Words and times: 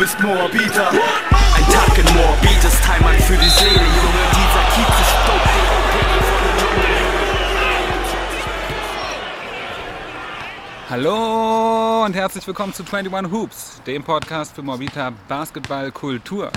bist 0.00 0.18
Moabiter. 0.20 0.88
Ein 0.88 1.64
Tag 1.70 1.98
in 1.98 2.04
Moabit 2.14 2.64
ist 2.64 2.88
Heimat 2.88 3.16
für 3.16 3.36
die 3.36 3.50
Seele, 3.50 3.74
Junge. 3.74 4.24
Dieser 4.32 4.64
Kiez 4.72 4.94
ist 4.98 5.14
dope, 5.26 5.50
Hallo 10.88 12.04
und 12.06 12.14
herzlich 12.14 12.46
willkommen 12.46 12.72
zu 12.72 12.82
21 12.82 13.30
Hoops, 13.30 13.82
dem 13.86 14.02
Podcast 14.02 14.54
für 14.54 14.62
Morbita 14.62 15.12
Basketballkultur. 15.28 16.50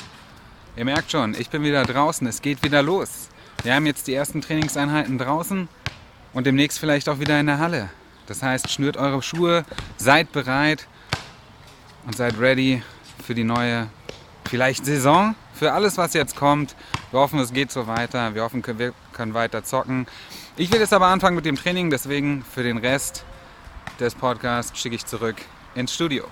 Ihr 0.78 0.86
merkt 0.86 1.12
schon, 1.12 1.36
ich 1.38 1.50
bin 1.50 1.64
wieder 1.64 1.84
draußen, 1.84 2.26
es 2.28 2.42
geht 2.42 2.64
wieder 2.64 2.82
los. 2.82 3.28
Wir 3.64 3.76
haben 3.76 3.86
jetzt 3.86 4.08
die 4.08 4.14
ersten 4.14 4.40
Trainingseinheiten 4.40 5.18
draußen 5.18 5.68
und 6.32 6.48
demnächst 6.48 6.80
vielleicht 6.80 7.10
auch 7.10 7.20
wieder 7.20 7.38
in 7.42 7.48
der 7.48 7.60
Halle. 7.60 7.90
Das 8.26 8.42
heißt, 8.42 8.72
schnürt 8.72 8.96
eure 8.96 9.22
Schuhe, 9.22 9.66
seid 9.98 10.32
bereit 10.32 10.88
und 12.06 12.16
seid 12.16 12.40
ready 12.40 12.82
für 13.24 13.34
die 13.34 13.46
neue, 13.46 13.90
vielleicht 14.46 14.86
Saison, 14.86 15.36
für 15.54 15.72
alles, 15.72 15.98
was 15.98 16.14
jetzt 16.14 16.36
kommt. 16.36 16.76
Wir 17.12 17.20
hoffen, 17.20 17.40
es 17.40 17.54
geht 17.54 17.72
so 17.72 17.88
weiter. 17.88 18.36
Wir 18.36 18.44
hoffen, 18.44 18.64
wir 18.78 18.94
können 19.14 19.34
weiter 19.34 19.64
zocken. 19.64 20.06
Ich 20.58 20.72
will 20.72 20.80
jetzt 20.80 20.94
aber 20.94 21.08
anfangen 21.08 21.36
mit 21.36 21.46
dem 21.46 21.56
Training, 21.56 21.90
deswegen 21.90 22.44
für 22.44 22.64
den 22.64 22.78
Rest 22.78 23.26
des 24.00 24.14
Podcasts 24.14 24.78
schicke 24.78 24.96
ich 24.96 25.06
zurück 25.06 25.38
ins 25.74 25.94
Studio. 25.94 26.28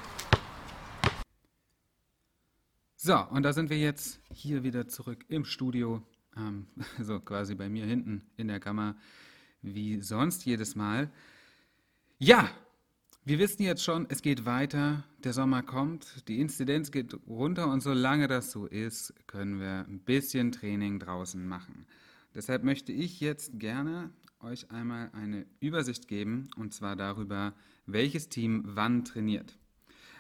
So, 2.98 3.18
und 3.32 3.44
da 3.44 3.54
sind 3.54 3.70
wir 3.70 3.80
jetzt 3.80 4.20
hier 4.32 4.64
wieder 4.64 4.88
zurück 4.88 5.26
im 5.30 5.46
Studio, 5.46 6.04
ähm, 6.38 6.68
so 7.00 7.20
quasi 7.20 7.56
bei 7.56 7.70
mir 7.70 7.86
hinten 7.86 8.22
in 8.38 8.48
der 8.48 8.60
Kammer, 8.60 8.96
wie 9.62 10.02
sonst 10.02 10.46
jedes 10.46 10.76
Mal. 10.76 11.10
Ja, 12.20 12.50
wir 13.24 13.38
wissen 13.38 13.62
jetzt 13.62 13.84
schon, 13.84 14.08
es 14.10 14.24
geht 14.24 14.46
weiter, 14.46 15.04
der 15.24 15.34
Sommer 15.34 15.62
kommt, 15.62 16.28
die 16.28 16.40
Inzidenz 16.40 16.92
geht 16.92 17.16
runter 17.28 17.70
und 17.70 17.82
solange 17.82 18.28
das 18.28 18.52
so 18.52 18.66
ist, 18.66 19.14
können 19.28 19.60
wir 19.60 19.86
ein 19.88 20.00
bisschen 20.00 20.52
Training 20.52 20.98
draußen 20.98 21.48
machen. 21.48 21.86
Deshalb 22.34 22.64
möchte 22.64 22.92
ich 22.92 23.20
jetzt 23.20 23.60
gerne 23.60 24.10
euch 24.40 24.72
einmal 24.72 25.12
eine 25.14 25.46
Übersicht 25.60 26.08
geben 26.08 26.50
und 26.56 26.74
zwar 26.74 26.96
darüber, 26.96 27.54
welches 27.86 28.28
Team 28.30 28.64
wann 28.66 29.06
trainiert. 29.06 29.56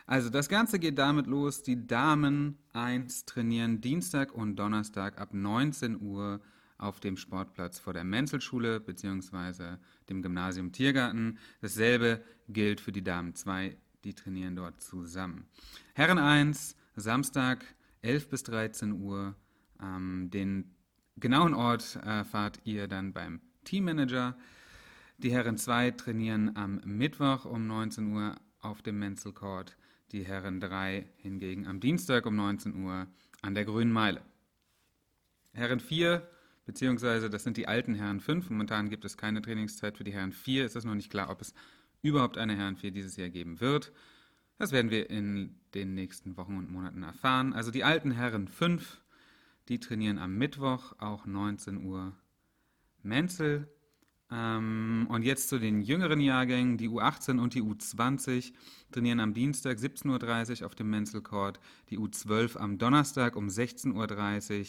Also 0.06 0.30
das 0.30 0.48
Ganze 0.48 0.78
geht 0.78 1.00
damit 1.00 1.26
los, 1.26 1.64
die 1.64 1.88
Damen 1.88 2.58
1 2.74 3.26
trainieren 3.26 3.82
Dienstag 3.82 4.32
und 4.32 4.58
Donnerstag 4.58 5.20
ab 5.20 5.34
19 5.34 6.02
Uhr 6.02 6.40
auf 6.82 7.00
dem 7.00 7.16
Sportplatz 7.18 7.80
vor 7.80 7.94
der 7.94 8.04
Menzelschule 8.04 8.80
bzw. 8.80 9.78
dem 10.10 10.22
Gymnasium 10.22 10.72
Tiergarten. 10.72 11.38
Dasselbe 11.62 12.24
gilt 12.50 12.82
für 12.82 12.92
die 12.92 13.04
Damen 13.04 13.36
2, 13.36 13.78
die 14.04 14.14
trainieren 14.14 14.56
dort 14.56 14.82
zusammen. 14.82 15.48
Herren 15.94 16.18
1, 16.18 16.76
Samstag 16.96 17.64
11 18.02 18.30
bis 18.30 18.44
13 18.44 18.94
Uhr. 18.94 19.36
Ähm, 19.82 20.30
den 20.32 20.76
genauen 21.18 21.54
Ort 21.54 21.98
erfahrt 21.98 22.60
ihr 22.64 22.88
dann 22.88 23.14
beim 23.14 23.42
Teammanager. 23.64 24.36
Die 25.18 25.32
Herren 25.32 25.58
2 25.58 25.92
trainieren 25.92 26.56
am 26.56 26.82
Mittwoch 26.84 27.46
um 27.46 27.68
19 27.68 28.12
Uhr 28.12 28.36
auf 28.60 28.82
dem 28.82 28.98
Menzel 28.98 29.34
Court. 29.34 29.78
Die 30.12 30.26
Herren 30.26 30.60
3 30.60 31.06
hingegen 31.18 31.68
am 31.68 31.80
Dienstag 31.80 32.26
um 32.26 32.36
19 32.36 32.84
Uhr 32.84 33.08
an 33.42 33.54
der 33.54 33.66
Grünen 33.66 33.94
Meile. 33.94 34.22
Herren 35.54 35.80
4 35.80 36.28
beziehungsweise 36.72 37.30
das 37.30 37.44
sind 37.44 37.58
die 37.58 37.68
alten 37.68 37.96
Herren 37.96 38.22
5. 38.22 38.50
Momentan 38.50 38.90
gibt 38.90 39.04
es 39.04 39.18
keine 39.18 39.42
Trainingszeit 39.42 39.98
für 39.98 40.06
die 40.06 40.14
Herren 40.14 40.32
4. 40.32 40.64
Es 40.64 40.78
ist 40.78 40.86
noch 40.86 40.96
nicht 40.96 41.12
klar, 41.12 41.30
ob 41.30 41.42
es 41.42 41.54
überhaupt 42.02 42.38
eine 42.38 42.56
Herren 42.56 42.78
4 42.78 42.92
dieses 42.92 43.18
Jahr 43.18 43.28
geben 43.28 43.60
wird. 43.60 43.92
Das 44.58 44.72
werden 44.72 44.90
wir 44.90 45.10
in 45.10 45.60
den 45.74 45.96
nächsten 45.96 46.38
Wochen 46.38 46.58
und 46.58 46.72
Monaten 46.72 47.04
erfahren. 47.04 47.52
Also 47.52 47.72
die 47.72 47.84
alten 47.84 48.12
Herren 48.12 48.48
5, 48.48 49.02
die 49.68 49.82
trainieren 49.82 50.18
am 50.18 50.38
Mittwoch 50.38 50.94
auch 50.98 51.26
19 51.26 51.84
Uhr 51.84 52.14
Menzel. 53.04 53.68
Ähm, 54.32 55.08
und 55.10 55.24
jetzt 55.24 55.50
zu 55.50 55.60
den 55.60 55.82
jüngeren 55.82 56.22
Jahrgängen. 56.22 56.78
Die 56.78 56.88
U18 56.88 57.38
und 57.38 57.54
die 57.54 57.62
U20 57.62 58.54
trainieren 58.94 59.20
am 59.20 59.34
Dienstag 59.34 59.78
17.30 59.78 60.62
Uhr 60.62 60.68
auf 60.68 60.76
dem 60.76 60.90
Menzel 60.90 61.22
Court, 61.22 61.60
die 61.90 62.00
U12 62.00 62.56
am 62.56 62.78
Donnerstag 62.78 63.36
um 63.36 63.50
16.30 63.50 63.94
Uhr 63.94 64.66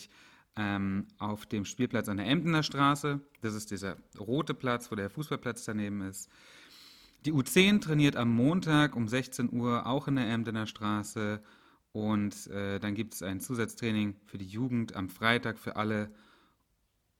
ähm, 0.56 1.06
auf 1.18 1.46
dem 1.46 1.64
Spielplatz 1.64 2.08
an 2.08 2.18
der 2.18 2.26
Emdener 2.26 2.62
Straße. 2.62 3.20
Das 3.40 3.54
ist 3.54 3.70
dieser 3.70 3.96
rote 4.18 4.54
Platz, 4.54 4.90
wo 4.90 4.94
der 4.94 5.10
Fußballplatz 5.10 5.64
daneben 5.64 6.02
ist. 6.02 6.30
Die 7.24 7.32
U10 7.32 7.80
trainiert 7.80 8.16
am 8.16 8.34
Montag 8.34 8.96
um 8.96 9.08
16 9.08 9.52
Uhr 9.52 9.86
auch 9.86 10.08
in 10.08 10.16
der 10.16 10.28
Emdener 10.28 10.66
Straße. 10.66 11.40
Und 11.92 12.46
äh, 12.48 12.80
dann 12.80 12.94
gibt 12.94 13.14
es 13.14 13.22
ein 13.22 13.40
Zusatztraining 13.40 14.16
für 14.24 14.38
die 14.38 14.46
Jugend 14.46 14.96
am 14.96 15.08
Freitag 15.08 15.58
für 15.58 15.76
alle, 15.76 16.10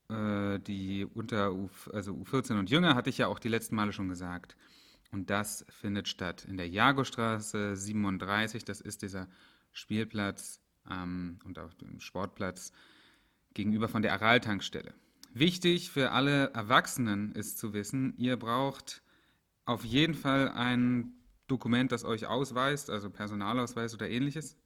äh, 0.09 0.59
die 0.59 1.05
unter 1.05 1.53
U, 1.53 1.69
also 1.93 2.13
U14 2.13 2.59
und 2.59 2.71
jünger, 2.71 2.95
hatte 2.95 3.11
ich 3.11 3.19
ja 3.19 3.29
auch 3.29 3.39
die 3.39 3.49
letzten 3.49 3.77
Male 3.77 3.93
schon 3.93 4.09
gesagt. 4.09 4.57
Und 5.13 5.29
das 5.29 5.65
findet 5.69 6.09
statt 6.09 6.47
in 6.49 6.57
der 6.57 6.69
Jagostraße 6.69 7.77
37. 7.77 8.65
Das 8.65 8.81
ist 8.81 9.03
dieser 9.03 9.29
Spielplatz 9.73 10.61
ähm, 10.91 11.39
und 11.45 11.59
auch 11.59 11.75
dem 11.75 12.01
Sportplatz 12.01 12.73
gegenüber 13.55 13.89
von 13.89 14.03
der 14.03 14.13
Aral-Tankstelle. 14.15 14.95
Wichtig 15.35 15.91
für 15.91 16.11
alle 16.11 16.51
Erwachsenen 16.53 17.33
ist 17.33 17.59
zu 17.59 17.73
wissen, 17.73 18.15
ihr 18.19 18.37
braucht 18.37 19.03
auf 19.65 19.85
jeden 19.85 20.15
Fall 20.15 20.51
ein 20.51 21.15
Dokument, 21.47 21.93
das 21.93 22.05
euch 22.05 22.27
ausweist, 22.27 22.91
also 22.91 23.11
Personalausweis 23.11 23.95
oder 23.95 24.09
ähnliches, 24.09 24.57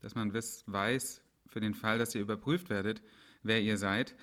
dass 0.00 0.14
man 0.14 0.32
weiß 0.32 1.22
für 1.46 1.60
den 1.60 1.74
Fall, 1.74 1.98
dass 1.98 2.14
ihr 2.14 2.20
überprüft 2.20 2.70
werdet, 2.70 3.02
wer 3.42 3.60
ihr 3.60 3.76
seid. 3.76 4.14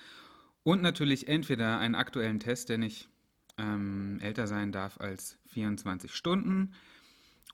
Und 0.62 0.82
natürlich 0.82 1.28
entweder 1.28 1.78
einen 1.78 1.94
aktuellen 1.94 2.40
Test, 2.40 2.68
der 2.68 2.78
nicht 2.78 3.08
ähm, 3.56 4.18
älter 4.20 4.46
sein 4.46 4.72
darf 4.72 5.00
als 5.00 5.38
24 5.46 6.14
Stunden, 6.14 6.74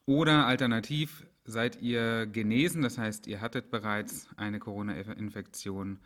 oder 0.06 0.46
alternativ 0.46 1.26
seid 1.44 1.80
ihr 1.80 2.26
genesen, 2.26 2.82
das 2.82 2.98
heißt, 2.98 3.26
ihr 3.26 3.40
hattet 3.40 3.70
bereits 3.70 4.28
eine 4.36 4.58
Corona-Infektion 4.58 5.98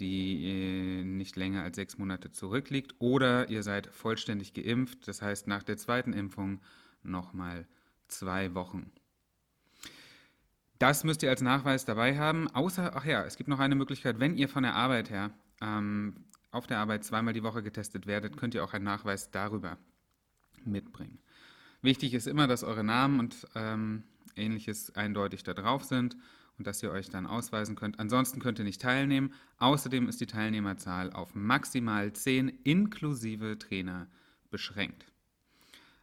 die 0.00 1.00
äh, 1.00 1.04
nicht 1.04 1.36
länger 1.36 1.62
als 1.62 1.76
sechs 1.76 1.98
Monate 1.98 2.30
zurückliegt, 2.30 2.94
oder 2.98 3.48
ihr 3.48 3.62
seid 3.62 3.86
vollständig 3.88 4.54
geimpft, 4.54 5.06
das 5.06 5.22
heißt 5.22 5.46
nach 5.46 5.62
der 5.62 5.76
zweiten 5.76 6.12
Impfung 6.12 6.60
nochmal 7.02 7.66
zwei 8.08 8.54
Wochen. 8.54 8.90
Das 10.78 11.04
müsst 11.04 11.22
ihr 11.22 11.30
als 11.30 11.40
Nachweis 11.40 11.84
dabei 11.84 12.18
haben, 12.18 12.48
außer, 12.48 12.92
ach 12.96 13.04
ja, 13.04 13.24
es 13.24 13.36
gibt 13.36 13.48
noch 13.48 13.60
eine 13.60 13.76
Möglichkeit, 13.76 14.18
wenn 14.18 14.36
ihr 14.36 14.48
von 14.48 14.64
der 14.64 14.74
Arbeit 14.74 15.10
her 15.10 15.30
ähm, 15.60 16.24
auf 16.50 16.66
der 16.66 16.78
Arbeit 16.78 17.04
zweimal 17.04 17.32
die 17.32 17.42
Woche 17.42 17.62
getestet 17.62 18.06
werdet, 18.06 18.36
könnt 18.36 18.54
ihr 18.54 18.64
auch 18.64 18.74
einen 18.74 18.84
Nachweis 18.84 19.30
darüber 19.30 19.78
mitbringen. 20.64 21.18
Wichtig 21.82 22.14
ist 22.14 22.26
immer, 22.26 22.46
dass 22.46 22.64
eure 22.64 22.84
Namen 22.84 23.20
und 23.20 23.46
ähm, 23.54 24.04
ähnliches 24.36 24.94
eindeutig 24.96 25.42
da 25.42 25.54
drauf 25.54 25.84
sind 25.84 26.16
und 26.58 26.66
dass 26.66 26.82
ihr 26.82 26.90
euch 26.90 27.10
dann 27.10 27.26
ausweisen 27.26 27.76
könnt. 27.76 27.98
Ansonsten 27.98 28.40
könnt 28.40 28.58
ihr 28.58 28.64
nicht 28.64 28.80
teilnehmen. 28.80 29.32
Außerdem 29.58 30.08
ist 30.08 30.20
die 30.20 30.26
Teilnehmerzahl 30.26 31.12
auf 31.12 31.34
maximal 31.34 32.12
10 32.12 32.48
inklusive 32.64 33.58
Trainer 33.58 34.08
beschränkt. 34.50 35.06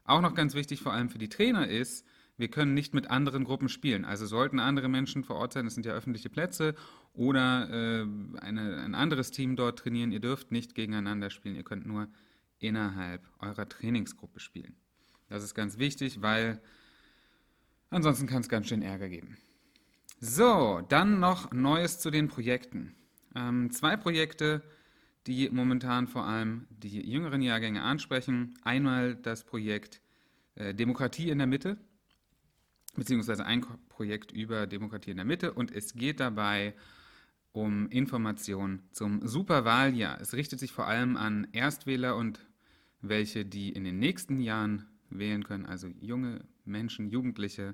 Auch 0.04 0.22
noch 0.22 0.34
ganz 0.34 0.56
wichtig, 0.56 0.82
vor 0.82 0.94
allem 0.94 1.10
für 1.10 1.20
die 1.20 1.30
Trainer, 1.30 1.68
ist, 1.68 2.06
wir 2.38 2.50
können 2.50 2.74
nicht 2.74 2.94
mit 2.94 3.10
anderen 3.10 3.44
Gruppen 3.44 3.70
spielen. 3.70 4.04
Also 4.04 4.26
sollten 4.26 4.60
andere 4.60 4.90
Menschen 4.90 5.24
vor 5.24 5.38
Ort 5.38 5.54
sein, 5.54 5.66
das 5.66 5.76
sind 5.76 5.86
ja 5.86 5.94
öffentliche 5.94 6.30
Plätze, 6.30 6.76
oder 7.14 7.70
äh, 7.70 8.08
eine, 8.40 8.82
ein 8.84 8.96
anderes 8.96 9.32
Team 9.32 9.56
dort 9.56 9.80
trainieren, 9.80 10.12
ihr 10.12 10.20
dürft 10.20 10.52
nicht 10.52 10.76
gegeneinander 10.76 11.30
spielen, 11.30 11.56
ihr 11.56 11.64
könnt 11.64 11.86
nur 11.86 12.08
innerhalb 12.60 13.22
eurer 13.40 13.68
Trainingsgruppe 13.68 14.40
spielen. 14.40 14.76
Das 15.30 15.44
ist 15.44 15.54
ganz 15.54 15.78
wichtig, 15.78 16.22
weil 16.22 16.62
ansonsten 17.90 18.28
kann 18.28 18.42
es 18.42 18.50
ganz 18.50 18.68
schön 18.68 18.82
Ärger 18.82 19.10
geben. 19.10 19.38
So, 20.24 20.86
dann 20.88 21.20
noch 21.20 21.52
Neues 21.52 21.98
zu 21.98 22.12
den 22.12 22.28
Projekten. 22.28 22.94
Ähm, 23.34 23.72
zwei 23.72 23.98
Projekte, 23.98 24.62
die 25.26 25.50
momentan 25.50 26.08
vor 26.08 26.26
allem 26.26 26.68
die 26.70 27.02
jüngeren 27.02 27.42
Jahrgänge 27.42 27.82
ansprechen. 27.82 28.54
Einmal 28.62 29.16
das 29.16 29.44
Projekt 29.44 30.00
äh, 30.54 30.76
Demokratie 30.76 31.32
in 31.32 31.40
der 31.40 31.48
Mitte, 31.48 31.78
beziehungsweise 32.96 33.48
ein 33.48 33.66
Projekt 33.90 34.32
über 34.32 34.68
Demokratie 34.68 35.10
in 35.10 35.18
der 35.18 35.26
Mitte. 35.26 35.54
Und 35.56 35.72
es 35.72 35.96
geht 35.96 36.20
dabei 36.20 36.76
um 37.52 37.90
Informationen 37.90 38.84
zum 38.92 39.28
Superwahljahr. 39.28 40.22
Es 40.22 40.36
richtet 40.36 40.60
sich 40.60 40.72
vor 40.72 40.86
allem 40.86 41.18
an 41.18 41.48
Erstwähler 41.52 42.16
und 42.16 42.46
welche, 43.02 43.44
die 43.44 43.72
in 43.72 43.84
den 43.84 43.98
nächsten 43.98 44.40
Jahren 44.40 44.86
wählen 45.10 45.44
können, 45.44 45.66
also 45.66 45.88
junge 46.00 46.46
Menschen, 46.64 47.10
Jugendliche. 47.10 47.74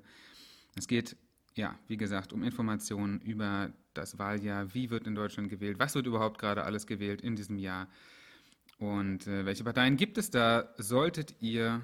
Es 0.78 0.88
geht 0.88 1.18
ja, 1.58 1.78
wie 1.88 1.98
gesagt, 1.98 2.34
um 2.34 2.44
Informationen 2.44 3.20
über 3.22 3.72
das 3.94 4.18
Wahljahr, 4.18 4.74
wie 4.74 4.90
wird 4.90 5.08
in 5.08 5.16
Deutschland 5.16 5.50
gewählt, 5.50 5.80
was 5.80 5.96
wird 5.96 6.08
überhaupt 6.08 6.40
gerade 6.40 6.64
alles 6.64 6.88
gewählt 6.88 7.22
in 7.22 7.36
diesem 7.36 7.58
Jahr 7.58 7.88
und 8.78 9.28
äh, 9.28 9.46
welche 9.46 9.64
Parteien 9.64 9.98
gibt 9.98 10.18
es 10.18 10.30
da. 10.30 10.74
Solltet 10.78 11.36
ihr 11.42 11.82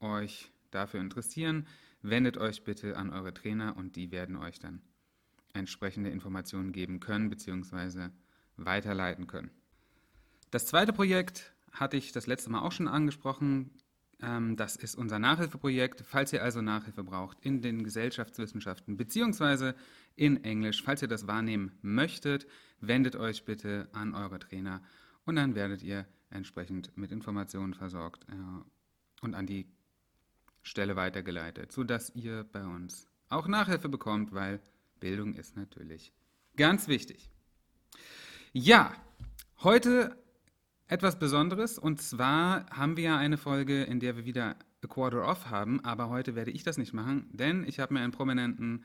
euch 0.00 0.50
dafür 0.70 1.00
interessieren, 1.00 1.66
wendet 2.02 2.36
euch 2.36 2.64
bitte 2.64 2.96
an 2.96 3.10
eure 3.10 3.32
Trainer 3.32 3.76
und 3.76 3.96
die 3.96 4.10
werden 4.10 4.36
euch 4.36 4.58
dann 4.58 4.82
entsprechende 5.52 6.10
Informationen 6.10 6.72
geben 6.72 7.00
können 7.00 7.30
bzw. 7.30 8.08
weiterleiten 8.56 9.26
können. 9.26 9.50
Das 10.50 10.66
zweite 10.66 10.92
Projekt 10.92 11.54
hatte 11.72 11.96
ich 11.96 12.12
das 12.12 12.26
letzte 12.26 12.50
Mal 12.50 12.62
auch 12.62 12.72
schon 12.72 12.88
angesprochen. 12.88 13.70
Ähm, 14.24 14.56
das 14.56 14.76
ist 14.76 14.94
unser 14.94 15.18
Nachhilfeprojekt. 15.18 16.02
Falls 16.06 16.32
ihr 16.32 16.42
also 16.42 16.62
Nachhilfe 16.62 17.04
braucht 17.04 17.38
in 17.40 17.60
den 17.60 17.84
Gesellschaftswissenschaften 17.84 18.96
bzw. 18.96 19.74
in 20.16 20.42
Englisch, 20.44 20.82
falls 20.82 21.02
ihr 21.02 21.08
das 21.08 21.26
wahrnehmen 21.26 21.78
möchtet, 21.82 22.46
wendet 22.80 23.16
euch 23.16 23.44
bitte 23.44 23.88
an 23.92 24.14
eure 24.14 24.38
Trainer 24.38 24.82
und 25.24 25.36
dann 25.36 25.54
werdet 25.54 25.82
ihr 25.82 26.06
entsprechend 26.30 26.96
mit 26.96 27.12
Informationen 27.12 27.74
versorgt 27.74 28.26
äh, 28.28 28.34
und 29.22 29.34
an 29.34 29.46
die 29.46 29.66
Stelle 30.62 30.96
weitergeleitet, 30.96 31.72
sodass 31.72 32.10
ihr 32.14 32.44
bei 32.44 32.64
uns 32.64 33.08
auch 33.28 33.46
Nachhilfe 33.46 33.88
bekommt, 33.88 34.32
weil 34.32 34.60
Bildung 35.00 35.34
ist 35.34 35.56
natürlich 35.56 36.12
ganz 36.56 36.88
wichtig. 36.88 37.28
Ja, 38.52 38.94
heute 39.62 40.16
etwas 40.86 41.18
Besonderes 41.18 41.78
und 41.78 42.00
zwar 42.00 42.66
haben 42.70 42.96
wir 42.96 43.04
ja 43.04 43.18
eine 43.18 43.38
Folge, 43.38 43.84
in 43.84 44.00
der 44.00 44.16
wir 44.16 44.24
wieder 44.24 44.56
a 44.82 44.86
Quarter 44.86 45.26
Off 45.26 45.46
haben, 45.50 45.82
aber 45.84 46.08
heute 46.10 46.34
werde 46.34 46.50
ich 46.50 46.62
das 46.62 46.78
nicht 46.78 46.92
machen, 46.92 47.28
denn 47.32 47.64
ich 47.66 47.80
habe 47.80 47.94
mir 47.94 48.00
einen 48.00 48.12
prominenten 48.12 48.84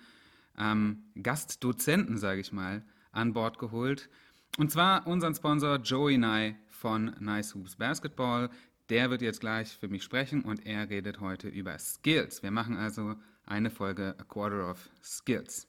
ähm, 0.57 1.03
Gastdozenten, 1.21 2.17
sage 2.17 2.41
ich 2.41 2.51
mal, 2.51 2.83
an 3.11 3.33
Bord 3.33 3.59
geholt. 3.59 4.09
Und 4.57 4.71
zwar 4.71 5.07
unseren 5.07 5.35
Sponsor 5.35 5.77
Joey 5.77 6.17
Nye 6.17 6.55
von 6.67 7.15
Nice 7.19 7.55
Hoops 7.55 7.75
Basketball. 7.75 8.49
Der 8.89 9.09
wird 9.09 9.21
jetzt 9.21 9.41
gleich 9.41 9.69
für 9.69 9.87
mich 9.87 10.03
sprechen 10.03 10.41
und 10.41 10.65
er 10.65 10.89
redet 10.89 11.19
heute 11.19 11.47
über 11.47 11.77
Skills. 11.77 12.41
Wir 12.41 12.51
machen 12.51 12.77
also 12.77 13.15
eine 13.45 13.69
Folge 13.69 14.15
A 14.17 14.23
Quarter 14.23 14.71
of 14.71 14.89
Skills. 15.03 15.67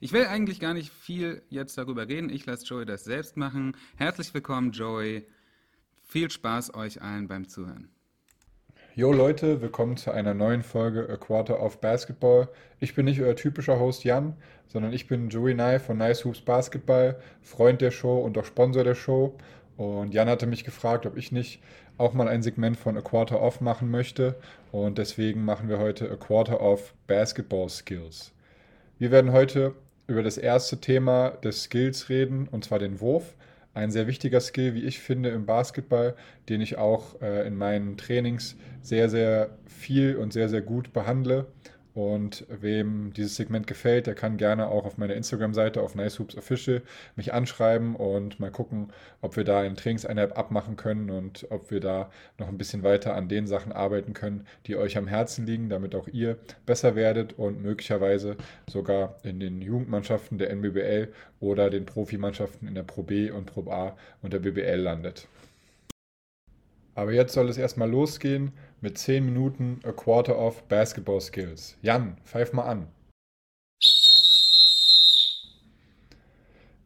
Ich 0.00 0.12
will 0.12 0.26
eigentlich 0.26 0.60
gar 0.60 0.74
nicht 0.74 0.90
viel 0.92 1.42
jetzt 1.48 1.78
darüber 1.78 2.08
reden. 2.08 2.30
Ich 2.30 2.46
lasse 2.46 2.66
Joey 2.66 2.86
das 2.86 3.04
selbst 3.04 3.36
machen. 3.36 3.76
Herzlich 3.96 4.32
willkommen, 4.34 4.72
Joey. 4.72 5.26
Viel 6.04 6.30
Spaß 6.30 6.74
euch 6.74 7.02
allen 7.02 7.28
beim 7.28 7.48
Zuhören. 7.48 7.90
Jo 8.94 9.12
Leute, 9.12 9.60
willkommen 9.60 9.96
zu 9.96 10.10
einer 10.10 10.34
neuen 10.34 10.64
Folge 10.64 11.08
A 11.08 11.16
Quarter 11.16 11.62
of 11.62 11.80
Basketball. 11.80 12.48
Ich 12.80 12.94
bin 12.94 13.04
nicht 13.04 13.20
euer 13.20 13.36
typischer 13.36 13.78
Host 13.78 14.02
Jan, 14.02 14.36
sondern 14.66 14.92
ich 14.92 15.06
bin 15.06 15.28
Joey 15.28 15.54
Nye 15.54 15.78
von 15.78 15.98
Nice 15.98 16.24
Hoops 16.24 16.40
Basketball, 16.40 17.20
Freund 17.40 17.80
der 17.80 17.92
Show 17.92 18.18
und 18.18 18.36
auch 18.38 18.44
Sponsor 18.44 18.82
der 18.82 18.96
Show. 18.96 19.36
Und 19.76 20.14
Jan 20.14 20.28
hatte 20.28 20.46
mich 20.46 20.64
gefragt, 20.64 21.06
ob 21.06 21.16
ich 21.16 21.30
nicht 21.30 21.62
auch 21.96 22.12
mal 22.12 22.26
ein 22.26 22.42
Segment 22.42 22.76
von 22.76 22.96
A 22.96 23.00
Quarter 23.00 23.40
Off 23.40 23.60
machen 23.60 23.90
möchte. 23.90 24.34
Und 24.72 24.98
deswegen 24.98 25.44
machen 25.44 25.68
wir 25.68 25.78
heute 25.78 26.10
A 26.10 26.16
Quarter 26.16 26.60
of 26.60 26.94
Basketball 27.06 27.68
Skills. 27.68 28.32
Wir 29.00 29.12
werden 29.12 29.30
heute 29.30 29.76
über 30.08 30.24
das 30.24 30.38
erste 30.38 30.80
Thema 30.80 31.30
des 31.30 31.62
Skills 31.62 32.08
reden, 32.08 32.48
und 32.48 32.64
zwar 32.64 32.80
den 32.80 33.00
Wurf. 33.00 33.36
Ein 33.72 33.92
sehr 33.92 34.08
wichtiger 34.08 34.40
Skill, 34.40 34.74
wie 34.74 34.82
ich 34.82 34.98
finde, 34.98 35.28
im 35.28 35.46
Basketball, 35.46 36.16
den 36.48 36.60
ich 36.60 36.78
auch 36.78 37.22
äh, 37.22 37.46
in 37.46 37.54
meinen 37.54 37.96
Trainings 37.96 38.56
sehr, 38.82 39.08
sehr 39.08 39.50
viel 39.66 40.16
und 40.16 40.32
sehr, 40.32 40.48
sehr 40.48 40.62
gut 40.62 40.92
behandle 40.92 41.46
und 41.98 42.46
wem 42.48 43.12
dieses 43.12 43.34
Segment 43.34 43.66
gefällt, 43.66 44.06
der 44.06 44.14
kann 44.14 44.36
gerne 44.36 44.68
auch 44.68 44.84
auf 44.84 44.98
meiner 44.98 45.14
Instagram-Seite 45.14 45.82
auf 45.82 45.96
NiceHoopsOfficial 45.96 46.82
mich 47.16 47.34
anschreiben 47.34 47.96
und 47.96 48.38
mal 48.38 48.52
gucken, 48.52 48.92
ob 49.20 49.36
wir 49.36 49.42
da 49.42 49.62
eine 49.62 49.74
Trainingseinheit 49.74 50.36
abmachen 50.36 50.76
können 50.76 51.10
und 51.10 51.48
ob 51.50 51.72
wir 51.72 51.80
da 51.80 52.08
noch 52.38 52.46
ein 52.46 52.56
bisschen 52.56 52.84
weiter 52.84 53.16
an 53.16 53.28
den 53.28 53.48
Sachen 53.48 53.72
arbeiten 53.72 54.12
können, 54.14 54.46
die 54.68 54.76
euch 54.76 54.96
am 54.96 55.08
Herzen 55.08 55.44
liegen, 55.44 55.70
damit 55.70 55.96
auch 55.96 56.06
ihr 56.06 56.36
besser 56.66 56.94
werdet 56.94 57.36
und 57.36 57.62
möglicherweise 57.62 58.36
sogar 58.70 59.16
in 59.24 59.40
den 59.40 59.60
Jugendmannschaften 59.60 60.38
der 60.38 60.50
NBBL 60.50 61.12
oder 61.40 61.68
den 61.68 61.84
Profimannschaften 61.84 62.68
in 62.68 62.76
der 62.76 62.84
Pro 62.84 63.02
B 63.02 63.32
und 63.32 63.46
Pro 63.46 63.68
A 63.72 63.96
und 64.22 64.32
der 64.32 64.38
BBL 64.38 64.80
landet. 64.80 65.26
Aber 66.98 67.12
jetzt 67.12 67.34
soll 67.34 67.48
es 67.48 67.56
erstmal 67.56 67.88
losgehen 67.88 68.50
mit 68.80 68.98
10 68.98 69.24
Minuten 69.24 69.78
A 69.84 69.92
Quarter 69.92 70.36
of 70.36 70.64
Basketball 70.64 71.20
Skills. 71.20 71.76
Jan, 71.80 72.16
pfeif 72.24 72.52
mal 72.52 72.64
an. 72.64 72.88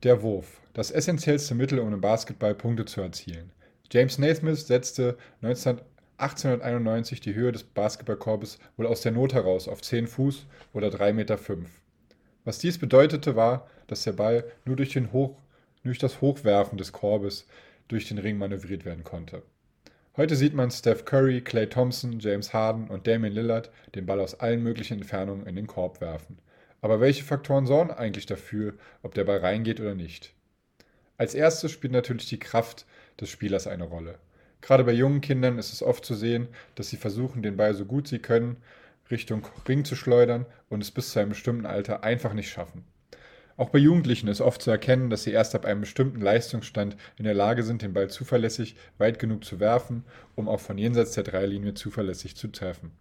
Der 0.02 0.20
Wurf. 0.20 0.60
Das 0.74 0.90
essentiellste 0.90 1.54
Mittel, 1.54 1.78
um 1.78 1.94
im 1.94 2.02
Basketball 2.02 2.54
Punkte 2.54 2.84
zu 2.84 3.00
erzielen. 3.00 3.52
James 3.90 4.18
Naismith 4.18 4.66
setzte 4.66 5.16
19, 5.40 5.80
1891 6.18 7.22
die 7.22 7.34
Höhe 7.34 7.52
des 7.52 7.62
Basketballkorbes 7.62 8.58
wohl 8.76 8.88
aus 8.88 9.00
der 9.00 9.12
Not 9.12 9.32
heraus 9.32 9.66
auf 9.66 9.80
10 9.80 10.08
Fuß 10.08 10.44
oder 10.74 10.88
3,5 10.88 11.12
Meter. 11.14 11.38
Was 12.44 12.58
dies 12.58 12.76
bedeutete, 12.76 13.34
war, 13.34 13.66
dass 13.86 14.02
der 14.02 14.12
Ball 14.12 14.44
nur 14.66 14.76
durch, 14.76 14.94
Hoch, 15.14 15.38
durch 15.84 15.98
das 15.98 16.20
Hochwerfen 16.20 16.76
des 16.76 16.92
Korbes 16.92 17.46
durch 17.88 18.08
den 18.08 18.18
Ring 18.18 18.36
manövriert 18.36 18.84
werden 18.84 19.04
konnte. 19.04 19.42
Heute 20.14 20.36
sieht 20.36 20.52
man 20.52 20.70
Steph 20.70 21.06
Curry, 21.06 21.40
Clay 21.40 21.66
Thompson, 21.66 22.18
James 22.18 22.52
Harden 22.52 22.88
und 22.88 23.06
Damian 23.06 23.32
Lillard 23.32 23.70
den 23.94 24.04
Ball 24.04 24.20
aus 24.20 24.38
allen 24.38 24.62
möglichen 24.62 24.98
Entfernungen 24.98 25.46
in 25.46 25.56
den 25.56 25.66
Korb 25.66 26.02
werfen. 26.02 26.38
Aber 26.82 27.00
welche 27.00 27.24
Faktoren 27.24 27.64
sorgen 27.64 27.90
eigentlich 27.90 28.26
dafür, 28.26 28.74
ob 29.02 29.14
der 29.14 29.24
Ball 29.24 29.38
reingeht 29.38 29.80
oder 29.80 29.94
nicht? 29.94 30.34
Als 31.16 31.34
erstes 31.34 31.72
spielt 31.72 31.94
natürlich 31.94 32.28
die 32.28 32.38
Kraft 32.38 32.84
des 33.18 33.30
Spielers 33.30 33.66
eine 33.66 33.84
Rolle. 33.84 34.18
Gerade 34.60 34.84
bei 34.84 34.92
jungen 34.92 35.22
Kindern 35.22 35.56
ist 35.56 35.72
es 35.72 35.82
oft 35.82 36.04
zu 36.04 36.14
sehen, 36.14 36.48
dass 36.74 36.90
sie 36.90 36.98
versuchen, 36.98 37.42
den 37.42 37.56
Ball 37.56 37.72
so 37.72 37.86
gut 37.86 38.06
sie 38.06 38.18
können 38.18 38.58
Richtung 39.10 39.46
Ring 39.66 39.86
zu 39.86 39.96
schleudern 39.96 40.44
und 40.68 40.82
es 40.82 40.90
bis 40.90 41.12
zu 41.12 41.20
einem 41.20 41.30
bestimmten 41.30 41.64
Alter 41.64 42.04
einfach 42.04 42.34
nicht 42.34 42.50
schaffen. 42.50 42.84
Auch 43.56 43.68
bei 43.68 43.78
Jugendlichen 43.78 44.28
ist 44.28 44.40
oft 44.40 44.62
zu 44.62 44.70
erkennen, 44.70 45.10
dass 45.10 45.24
sie 45.24 45.32
erst 45.32 45.54
ab 45.54 45.64
einem 45.64 45.82
bestimmten 45.82 46.20
Leistungsstand 46.20 46.96
in 47.16 47.24
der 47.24 47.34
Lage 47.34 47.62
sind, 47.62 47.82
den 47.82 47.92
Ball 47.92 48.08
zuverlässig 48.08 48.76
weit 48.98 49.18
genug 49.18 49.44
zu 49.44 49.60
werfen, 49.60 50.04
um 50.34 50.48
auch 50.48 50.60
von 50.60 50.78
jenseits 50.78 51.12
der 51.12 51.24
Dreilinie 51.24 51.74
zuverlässig 51.74 52.36
zu 52.36 52.48
treffen. 52.48 52.92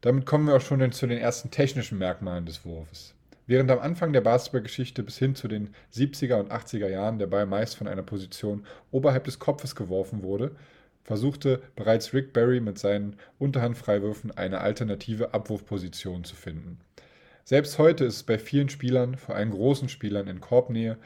Damit 0.00 0.26
kommen 0.26 0.46
wir 0.46 0.56
auch 0.56 0.60
schon 0.60 0.92
zu 0.92 1.06
den 1.06 1.18
ersten 1.18 1.50
technischen 1.50 1.98
Merkmalen 1.98 2.46
des 2.46 2.64
Wurfes. 2.64 3.14
Während 3.46 3.70
am 3.70 3.78
Anfang 3.78 4.12
der 4.12 4.20
Basketballgeschichte 4.20 5.02
bis 5.02 5.18
hin 5.18 5.34
zu 5.34 5.48
den 5.48 5.74
70er 5.94 6.34
und 6.34 6.52
80er 6.52 6.88
Jahren 6.88 7.18
der 7.18 7.28
Ball 7.28 7.46
meist 7.46 7.76
von 7.76 7.88
einer 7.88 8.02
Position 8.02 8.66
oberhalb 8.90 9.24
des 9.24 9.38
Kopfes 9.38 9.74
geworfen 9.74 10.22
wurde, 10.22 10.54
versuchte 11.02 11.62
bereits 11.74 12.12
Rick 12.12 12.34
Barry 12.34 12.60
mit 12.60 12.78
seinen 12.78 13.16
Unterhandfreiwürfen 13.38 14.30
eine 14.36 14.60
alternative 14.60 15.32
Abwurfposition 15.32 16.24
zu 16.24 16.36
finden. 16.36 16.78
Selbst 17.48 17.78
heute 17.78 18.04
ist 18.04 18.16
es 18.16 18.22
bei 18.24 18.38
vielen 18.38 18.68
Spielern, 18.68 19.16
vor 19.16 19.34
allem 19.34 19.52
großen 19.52 19.88
Spielern 19.88 20.28
in 20.28 20.38
Korbnähe, 20.38 20.98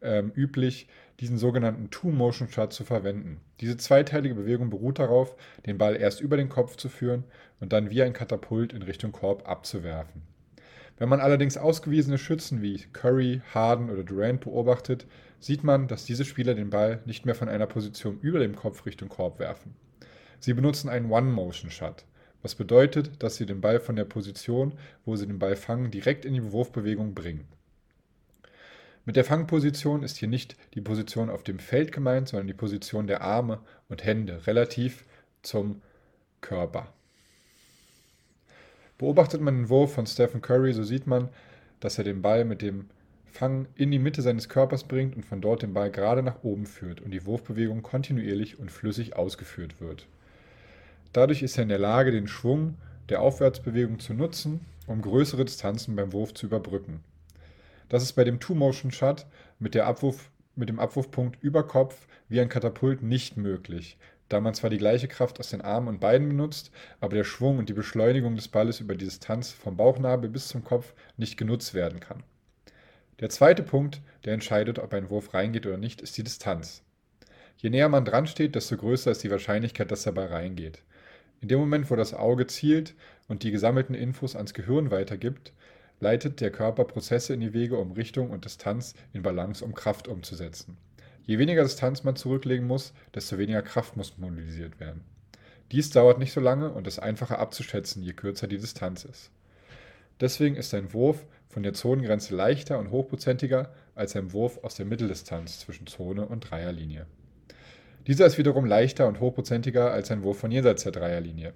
ähm, 0.00 0.30
üblich, 0.36 0.86
diesen 1.18 1.38
sogenannten 1.38 1.90
Two-Motion-Shot 1.90 2.72
zu 2.72 2.84
verwenden. 2.84 3.40
Diese 3.60 3.76
zweiteilige 3.76 4.36
Bewegung 4.36 4.70
beruht 4.70 5.00
darauf, 5.00 5.34
den 5.66 5.76
Ball 5.76 5.96
erst 5.96 6.20
über 6.20 6.36
den 6.36 6.50
Kopf 6.50 6.76
zu 6.76 6.88
führen 6.88 7.24
und 7.58 7.72
dann 7.72 7.90
wie 7.90 8.00
ein 8.00 8.12
Katapult 8.12 8.72
in 8.72 8.82
Richtung 8.82 9.10
Korb 9.10 9.48
abzuwerfen. 9.48 10.22
Wenn 10.98 11.08
man 11.08 11.18
allerdings 11.18 11.56
ausgewiesene 11.56 12.18
Schützen 12.18 12.62
wie 12.62 12.78
Curry, 12.92 13.42
Harden 13.52 13.90
oder 13.90 14.04
Durant 14.04 14.42
beobachtet, 14.42 15.04
sieht 15.40 15.64
man, 15.64 15.88
dass 15.88 16.04
diese 16.04 16.24
Spieler 16.24 16.54
den 16.54 16.70
Ball 16.70 17.02
nicht 17.06 17.26
mehr 17.26 17.34
von 17.34 17.48
einer 17.48 17.66
Position 17.66 18.20
über 18.20 18.38
dem 18.38 18.54
Kopf 18.54 18.86
Richtung 18.86 19.08
Korb 19.08 19.40
werfen. 19.40 19.74
Sie 20.38 20.54
benutzen 20.54 20.90
einen 20.90 21.10
One-Motion-Shot 21.10 22.04
was 22.42 22.54
bedeutet, 22.54 23.22
dass 23.22 23.36
sie 23.36 23.46
den 23.46 23.60
Ball 23.60 23.80
von 23.80 23.96
der 23.96 24.04
Position, 24.04 24.72
wo 25.04 25.16
sie 25.16 25.26
den 25.26 25.38
Ball 25.38 25.56
fangen, 25.56 25.90
direkt 25.90 26.24
in 26.24 26.34
die 26.34 26.52
Wurfbewegung 26.52 27.14
bringen. 27.14 27.46
Mit 29.04 29.16
der 29.16 29.24
Fangposition 29.24 30.02
ist 30.02 30.18
hier 30.18 30.28
nicht 30.28 30.56
die 30.74 30.82
Position 30.82 31.30
auf 31.30 31.42
dem 31.42 31.58
Feld 31.58 31.92
gemeint, 31.92 32.28
sondern 32.28 32.46
die 32.46 32.54
Position 32.54 33.06
der 33.06 33.22
Arme 33.22 33.60
und 33.88 34.04
Hände 34.04 34.46
relativ 34.46 35.04
zum 35.42 35.80
Körper. 36.40 36.92
Beobachtet 38.98 39.40
man 39.40 39.56
den 39.56 39.68
Wurf 39.68 39.94
von 39.94 40.06
Stephen 40.06 40.42
Curry, 40.42 40.74
so 40.74 40.82
sieht 40.82 41.06
man, 41.06 41.28
dass 41.80 41.98
er 41.98 42.04
den 42.04 42.20
Ball 42.20 42.44
mit 42.44 42.60
dem 42.60 42.90
Fang 43.30 43.66
in 43.76 43.90
die 43.90 43.98
Mitte 43.98 44.22
seines 44.22 44.48
Körpers 44.48 44.84
bringt 44.84 45.14
und 45.14 45.24
von 45.24 45.40
dort 45.40 45.62
den 45.62 45.72
Ball 45.72 45.90
gerade 45.90 46.22
nach 46.22 46.42
oben 46.42 46.66
führt 46.66 47.00
und 47.00 47.12
die 47.12 47.24
Wurfbewegung 47.24 47.82
kontinuierlich 47.82 48.58
und 48.58 48.70
flüssig 48.70 49.16
ausgeführt 49.16 49.80
wird. 49.80 50.06
Dadurch 51.12 51.42
ist 51.42 51.56
er 51.56 51.62
in 51.62 51.68
der 51.70 51.78
Lage, 51.78 52.10
den 52.10 52.28
Schwung 52.28 52.76
der 53.08 53.22
Aufwärtsbewegung 53.22 53.98
zu 53.98 54.12
nutzen, 54.12 54.60
um 54.86 55.00
größere 55.00 55.44
Distanzen 55.44 55.96
beim 55.96 56.12
Wurf 56.12 56.34
zu 56.34 56.46
überbrücken. 56.46 57.02
Das 57.88 58.02
ist 58.02 58.12
bei 58.12 58.24
dem 58.24 58.40
Two-Motion-Shot 58.40 59.26
mit, 59.58 59.76
mit 60.56 60.68
dem 60.68 60.78
Abwurfpunkt 60.78 61.42
über 61.42 61.66
Kopf 61.66 62.06
wie 62.28 62.40
ein 62.40 62.50
Katapult 62.50 63.02
nicht 63.02 63.38
möglich, 63.38 63.96
da 64.28 64.40
man 64.40 64.52
zwar 64.52 64.68
die 64.68 64.76
gleiche 64.76 65.08
Kraft 65.08 65.40
aus 65.40 65.48
den 65.48 65.62
Armen 65.62 65.88
und 65.88 66.00
Beinen 66.00 66.28
benutzt, 66.28 66.70
aber 67.00 67.16
der 67.16 67.24
Schwung 67.24 67.56
und 67.58 67.70
die 67.70 67.74
Beschleunigung 67.74 68.36
des 68.36 68.48
Balles 68.48 68.80
über 68.80 68.94
die 68.94 69.06
Distanz 69.06 69.50
vom 69.50 69.78
Bauchnabel 69.78 70.28
bis 70.28 70.48
zum 70.48 70.64
Kopf 70.64 70.92
nicht 71.16 71.38
genutzt 71.38 71.72
werden 71.72 72.00
kann. 72.00 72.22
Der 73.20 73.30
zweite 73.30 73.62
Punkt, 73.62 74.02
der 74.24 74.34
entscheidet, 74.34 74.78
ob 74.78 74.92
ein 74.92 75.08
Wurf 75.08 75.32
reingeht 75.32 75.66
oder 75.66 75.78
nicht, 75.78 76.02
ist 76.02 76.18
die 76.18 76.22
Distanz. 76.22 76.82
Je 77.56 77.70
näher 77.70 77.88
man 77.88 78.04
dran 78.04 78.26
steht, 78.26 78.54
desto 78.54 78.76
größer 78.76 79.10
ist 79.10 79.24
die 79.24 79.30
Wahrscheinlichkeit, 79.30 79.90
dass 79.90 80.04
der 80.04 80.12
Ball 80.12 80.28
reingeht. 80.28 80.82
In 81.40 81.48
dem 81.48 81.60
Moment, 81.60 81.90
wo 81.90 81.96
das 81.96 82.14
Auge 82.14 82.46
zielt 82.46 82.94
und 83.28 83.42
die 83.42 83.50
gesammelten 83.50 83.94
Infos 83.94 84.34
ans 84.34 84.54
Gehirn 84.54 84.90
weitergibt, 84.90 85.52
leitet 86.00 86.40
der 86.40 86.50
Körper 86.50 86.84
Prozesse 86.84 87.34
in 87.34 87.40
die 87.40 87.52
Wege, 87.52 87.76
um 87.76 87.92
Richtung 87.92 88.30
und 88.30 88.44
Distanz 88.44 88.94
in 89.12 89.22
Balance 89.22 89.64
um 89.64 89.74
Kraft 89.74 90.08
umzusetzen. 90.08 90.76
Je 91.24 91.38
weniger 91.38 91.62
Distanz 91.62 92.04
man 92.04 92.16
zurücklegen 92.16 92.66
muss, 92.66 92.92
desto 93.14 93.38
weniger 93.38 93.62
Kraft 93.62 93.96
muss 93.96 94.16
mobilisiert 94.18 94.80
werden. 94.80 95.04
Dies 95.70 95.90
dauert 95.90 96.18
nicht 96.18 96.32
so 96.32 96.40
lange 96.40 96.72
und 96.72 96.86
ist 96.86 96.98
einfacher 96.98 97.38
abzuschätzen, 97.38 98.02
je 98.02 98.14
kürzer 98.14 98.46
die 98.46 98.58
Distanz 98.58 99.04
ist. 99.04 99.30
Deswegen 100.20 100.56
ist 100.56 100.72
ein 100.74 100.92
Wurf 100.92 101.26
von 101.48 101.62
der 101.62 101.74
Zonengrenze 101.74 102.34
leichter 102.34 102.78
und 102.78 102.90
hochprozentiger 102.90 103.72
als 103.94 104.16
ein 104.16 104.32
Wurf 104.32 104.58
aus 104.64 104.74
der 104.74 104.86
Mitteldistanz 104.86 105.60
zwischen 105.60 105.86
Zone 105.86 106.26
und 106.26 106.50
Dreierlinie. 106.50 107.06
Dieser 108.08 108.24
ist 108.24 108.38
wiederum 108.38 108.64
leichter 108.64 109.06
und 109.06 109.20
hochprozentiger 109.20 109.90
als 109.90 110.10
ein 110.10 110.22
Wurf 110.22 110.38
von 110.38 110.50
jenseits 110.50 110.82
der 110.82 110.92
Dreierlinie. 110.92 111.52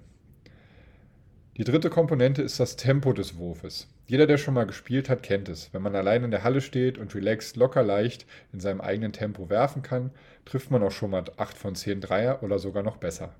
Die 1.56 1.64
dritte 1.64 1.88
Komponente 1.88 2.42
ist 2.42 2.60
das 2.60 2.76
Tempo 2.76 3.14
des 3.14 3.38
Wurfes. 3.38 3.88
Jeder, 4.06 4.26
der 4.26 4.36
schon 4.36 4.52
mal 4.52 4.66
gespielt 4.66 5.08
hat, 5.08 5.22
kennt 5.22 5.48
es. 5.48 5.72
Wenn 5.72 5.80
man 5.80 5.96
allein 5.96 6.24
in 6.24 6.30
der 6.30 6.44
Halle 6.44 6.60
steht 6.60 6.98
und 6.98 7.14
relaxed 7.14 7.56
locker 7.56 7.82
leicht 7.82 8.26
in 8.52 8.60
seinem 8.60 8.82
eigenen 8.82 9.14
Tempo 9.14 9.48
werfen 9.48 9.80
kann, 9.80 10.10
trifft 10.44 10.70
man 10.70 10.82
auch 10.82 10.90
schon 10.90 11.10
mal 11.10 11.24
8 11.38 11.56
von 11.56 11.74
10 11.74 12.02
Dreier 12.02 12.42
oder 12.42 12.58
sogar 12.58 12.82
noch 12.82 12.98
besser. 12.98 13.34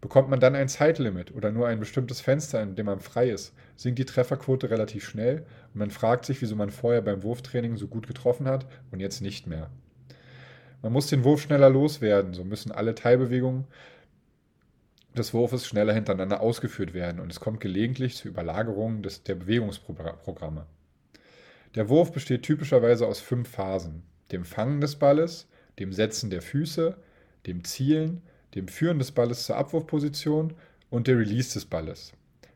Bekommt 0.00 0.28
man 0.28 0.40
dann 0.40 0.56
ein 0.56 0.68
Zeitlimit 0.68 1.32
oder 1.32 1.52
nur 1.52 1.68
ein 1.68 1.78
bestimmtes 1.78 2.20
Fenster, 2.20 2.60
in 2.60 2.74
dem 2.74 2.86
man 2.86 2.98
frei 2.98 3.30
ist, 3.30 3.54
sinkt 3.76 4.00
die 4.00 4.04
Trefferquote 4.04 4.68
relativ 4.68 5.04
schnell 5.04 5.46
und 5.74 5.78
man 5.78 5.90
fragt 5.92 6.24
sich, 6.24 6.42
wieso 6.42 6.56
man 6.56 6.70
vorher 6.70 7.02
beim 7.02 7.22
Wurftraining 7.22 7.76
so 7.76 7.86
gut 7.86 8.08
getroffen 8.08 8.48
hat 8.48 8.66
und 8.90 8.98
jetzt 8.98 9.20
nicht 9.20 9.46
mehr. 9.46 9.70
Man 10.82 10.92
muss 10.92 11.08
den 11.08 11.24
Wurf 11.24 11.42
schneller 11.42 11.70
loswerden, 11.70 12.34
so 12.34 12.44
müssen 12.44 12.70
alle 12.70 12.94
Teilbewegungen 12.94 13.66
des 15.16 15.34
Wurfes 15.34 15.66
schneller 15.66 15.92
hintereinander 15.92 16.40
ausgeführt 16.40 16.94
werden 16.94 17.20
und 17.20 17.32
es 17.32 17.40
kommt 17.40 17.60
gelegentlich 17.60 18.16
zu 18.16 18.28
Überlagerungen 18.28 19.02
des, 19.02 19.24
der 19.24 19.34
Bewegungsprogramme. 19.34 20.66
Der 21.74 21.88
Wurf 21.88 22.12
besteht 22.12 22.42
typischerweise 22.42 23.06
aus 23.06 23.18
fünf 23.20 23.48
Phasen: 23.48 24.02
dem 24.30 24.44
Fangen 24.44 24.80
des 24.80 24.96
Balles, 24.96 25.48
dem 25.78 25.92
Setzen 25.92 26.30
der 26.30 26.42
Füße, 26.42 26.96
dem 27.46 27.64
Zielen, 27.64 28.22
dem 28.54 28.68
Führen 28.68 28.98
des 28.98 29.12
Balles 29.12 29.44
zur 29.44 29.56
Abwurfposition 29.56 30.54
und 30.90 31.06
der 31.06 31.18
Release 31.18 31.52
des 31.52 31.64
Balles. 31.64 32.12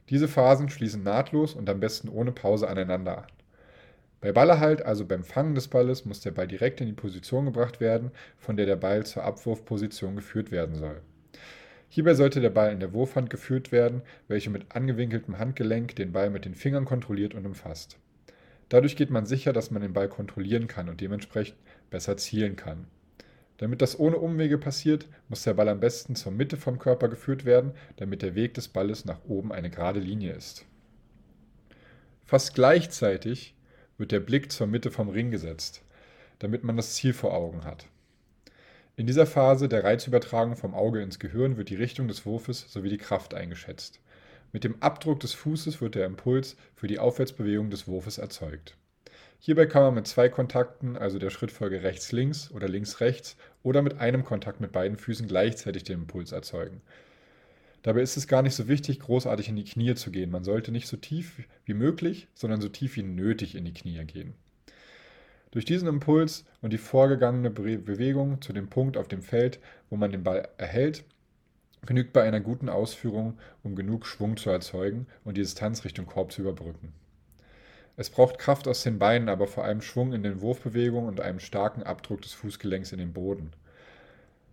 Diese 0.08 0.28
Phasen 0.28 0.68
schließen 0.68 1.02
nahtlos 1.02 1.54
und 1.54 1.68
am 1.68 1.80
besten 1.80 2.08
ohne 2.08 2.32
Pause 2.32 2.68
aneinander 2.68 3.18
an. 3.18 3.26
Bei 4.22 4.30
Ballerhalt, 4.30 4.82
also 4.82 5.04
beim 5.04 5.24
Fangen 5.24 5.56
des 5.56 5.66
Balles, 5.66 6.04
muss 6.04 6.20
der 6.20 6.30
Ball 6.30 6.46
direkt 6.46 6.80
in 6.80 6.86
die 6.86 6.92
Position 6.92 7.44
gebracht 7.44 7.80
werden, 7.80 8.12
von 8.38 8.56
der 8.56 8.66
der 8.66 8.76
Ball 8.76 9.04
zur 9.04 9.24
Abwurfposition 9.24 10.14
geführt 10.14 10.52
werden 10.52 10.76
soll. 10.76 11.02
Hierbei 11.88 12.14
sollte 12.14 12.40
der 12.40 12.50
Ball 12.50 12.72
in 12.72 12.78
der 12.78 12.92
Wurfhand 12.92 13.30
geführt 13.30 13.72
werden, 13.72 14.00
welche 14.28 14.48
mit 14.48 14.76
angewinkeltem 14.76 15.40
Handgelenk 15.40 15.96
den 15.96 16.12
Ball 16.12 16.30
mit 16.30 16.44
den 16.44 16.54
Fingern 16.54 16.84
kontrolliert 16.84 17.34
und 17.34 17.46
umfasst. 17.46 17.98
Dadurch 18.68 18.94
geht 18.94 19.10
man 19.10 19.26
sicher, 19.26 19.52
dass 19.52 19.72
man 19.72 19.82
den 19.82 19.92
Ball 19.92 20.08
kontrollieren 20.08 20.68
kann 20.68 20.88
und 20.88 21.00
dementsprechend 21.00 21.58
besser 21.90 22.16
zielen 22.16 22.54
kann. 22.54 22.86
Damit 23.56 23.82
das 23.82 23.98
ohne 23.98 24.18
Umwege 24.18 24.56
passiert, 24.56 25.08
muss 25.28 25.42
der 25.42 25.54
Ball 25.54 25.68
am 25.68 25.80
besten 25.80 26.14
zur 26.14 26.30
Mitte 26.30 26.56
vom 26.56 26.78
Körper 26.78 27.08
geführt 27.08 27.44
werden, 27.44 27.72
damit 27.96 28.22
der 28.22 28.36
Weg 28.36 28.54
des 28.54 28.68
Balles 28.68 29.04
nach 29.04 29.24
oben 29.26 29.50
eine 29.50 29.68
gerade 29.68 29.98
Linie 29.98 30.32
ist. 30.32 30.64
Fast 32.24 32.54
gleichzeitig 32.54 33.56
wird 34.02 34.10
der 34.10 34.18
Blick 34.18 34.50
zur 34.50 34.66
Mitte 34.66 34.90
vom 34.90 35.08
Ring 35.10 35.30
gesetzt, 35.30 35.80
damit 36.40 36.64
man 36.64 36.76
das 36.76 36.94
Ziel 36.94 37.12
vor 37.12 37.34
Augen 37.34 37.64
hat. 37.64 37.86
In 38.96 39.06
dieser 39.06 39.26
Phase 39.26 39.68
der 39.68 39.84
Reizübertragung 39.84 40.56
vom 40.56 40.74
Auge 40.74 41.00
ins 41.00 41.20
Gehirn 41.20 41.56
wird 41.56 41.70
die 41.70 41.76
Richtung 41.76 42.08
des 42.08 42.26
Wurfes 42.26 42.66
sowie 42.68 42.88
die 42.88 42.98
Kraft 42.98 43.32
eingeschätzt. 43.32 44.00
Mit 44.50 44.64
dem 44.64 44.82
Abdruck 44.82 45.20
des 45.20 45.34
Fußes 45.34 45.80
wird 45.80 45.94
der 45.94 46.06
Impuls 46.06 46.56
für 46.74 46.88
die 46.88 46.98
Aufwärtsbewegung 46.98 47.70
des 47.70 47.86
Wurfes 47.86 48.18
erzeugt. 48.18 48.76
Hierbei 49.38 49.66
kann 49.66 49.84
man 49.84 49.94
mit 49.94 50.08
zwei 50.08 50.28
Kontakten, 50.28 50.96
also 50.96 51.20
der 51.20 51.30
Schrittfolge 51.30 51.84
rechts-links 51.84 52.50
oder 52.50 52.66
links-rechts, 52.68 53.36
oder 53.62 53.82
mit 53.82 54.00
einem 54.00 54.24
Kontakt 54.24 54.60
mit 54.60 54.72
beiden 54.72 54.98
Füßen 54.98 55.28
gleichzeitig 55.28 55.84
den 55.84 56.00
Impuls 56.00 56.32
erzeugen. 56.32 56.80
Dabei 57.82 58.00
ist 58.00 58.16
es 58.16 58.28
gar 58.28 58.42
nicht 58.42 58.54
so 58.54 58.68
wichtig, 58.68 59.00
großartig 59.00 59.48
in 59.48 59.56
die 59.56 59.64
Knie 59.64 59.94
zu 59.94 60.10
gehen. 60.10 60.30
Man 60.30 60.44
sollte 60.44 60.70
nicht 60.70 60.86
so 60.86 60.96
tief 60.96 61.42
wie 61.64 61.74
möglich, 61.74 62.28
sondern 62.34 62.60
so 62.60 62.68
tief 62.68 62.96
wie 62.96 63.02
nötig 63.02 63.54
in 63.54 63.64
die 63.64 63.74
Knie 63.74 64.04
gehen. 64.04 64.34
Durch 65.50 65.64
diesen 65.64 65.88
Impuls 65.88 66.44
und 66.62 66.72
die 66.72 66.78
vorgegangene 66.78 67.50
Bewegung 67.50 68.40
zu 68.40 68.52
dem 68.52 68.68
Punkt 68.68 68.96
auf 68.96 69.08
dem 69.08 69.22
Feld, 69.22 69.58
wo 69.90 69.96
man 69.96 70.12
den 70.12 70.22
Ball 70.22 70.48
erhält, 70.56 71.04
genügt 71.84 72.12
bei 72.12 72.22
einer 72.22 72.40
guten 72.40 72.68
Ausführung, 72.68 73.38
um 73.62 73.74
genug 73.74 74.06
Schwung 74.06 74.36
zu 74.36 74.50
erzeugen 74.50 75.06
und 75.24 75.36
die 75.36 75.42
Distanz 75.42 75.84
Richtung 75.84 76.06
Korb 76.06 76.32
zu 76.32 76.42
überbrücken. 76.42 76.92
Es 77.96 78.08
braucht 78.08 78.38
Kraft 78.38 78.66
aus 78.68 78.82
den 78.82 78.98
Beinen, 78.98 79.28
aber 79.28 79.46
vor 79.46 79.64
allem 79.64 79.82
Schwung 79.82 80.14
in 80.14 80.22
den 80.22 80.40
Wurfbewegungen 80.40 81.08
und 81.08 81.20
einem 81.20 81.40
starken 81.40 81.82
Abdruck 81.82 82.22
des 82.22 82.32
Fußgelenks 82.32 82.92
in 82.92 82.98
den 82.98 83.12
Boden. 83.12 83.50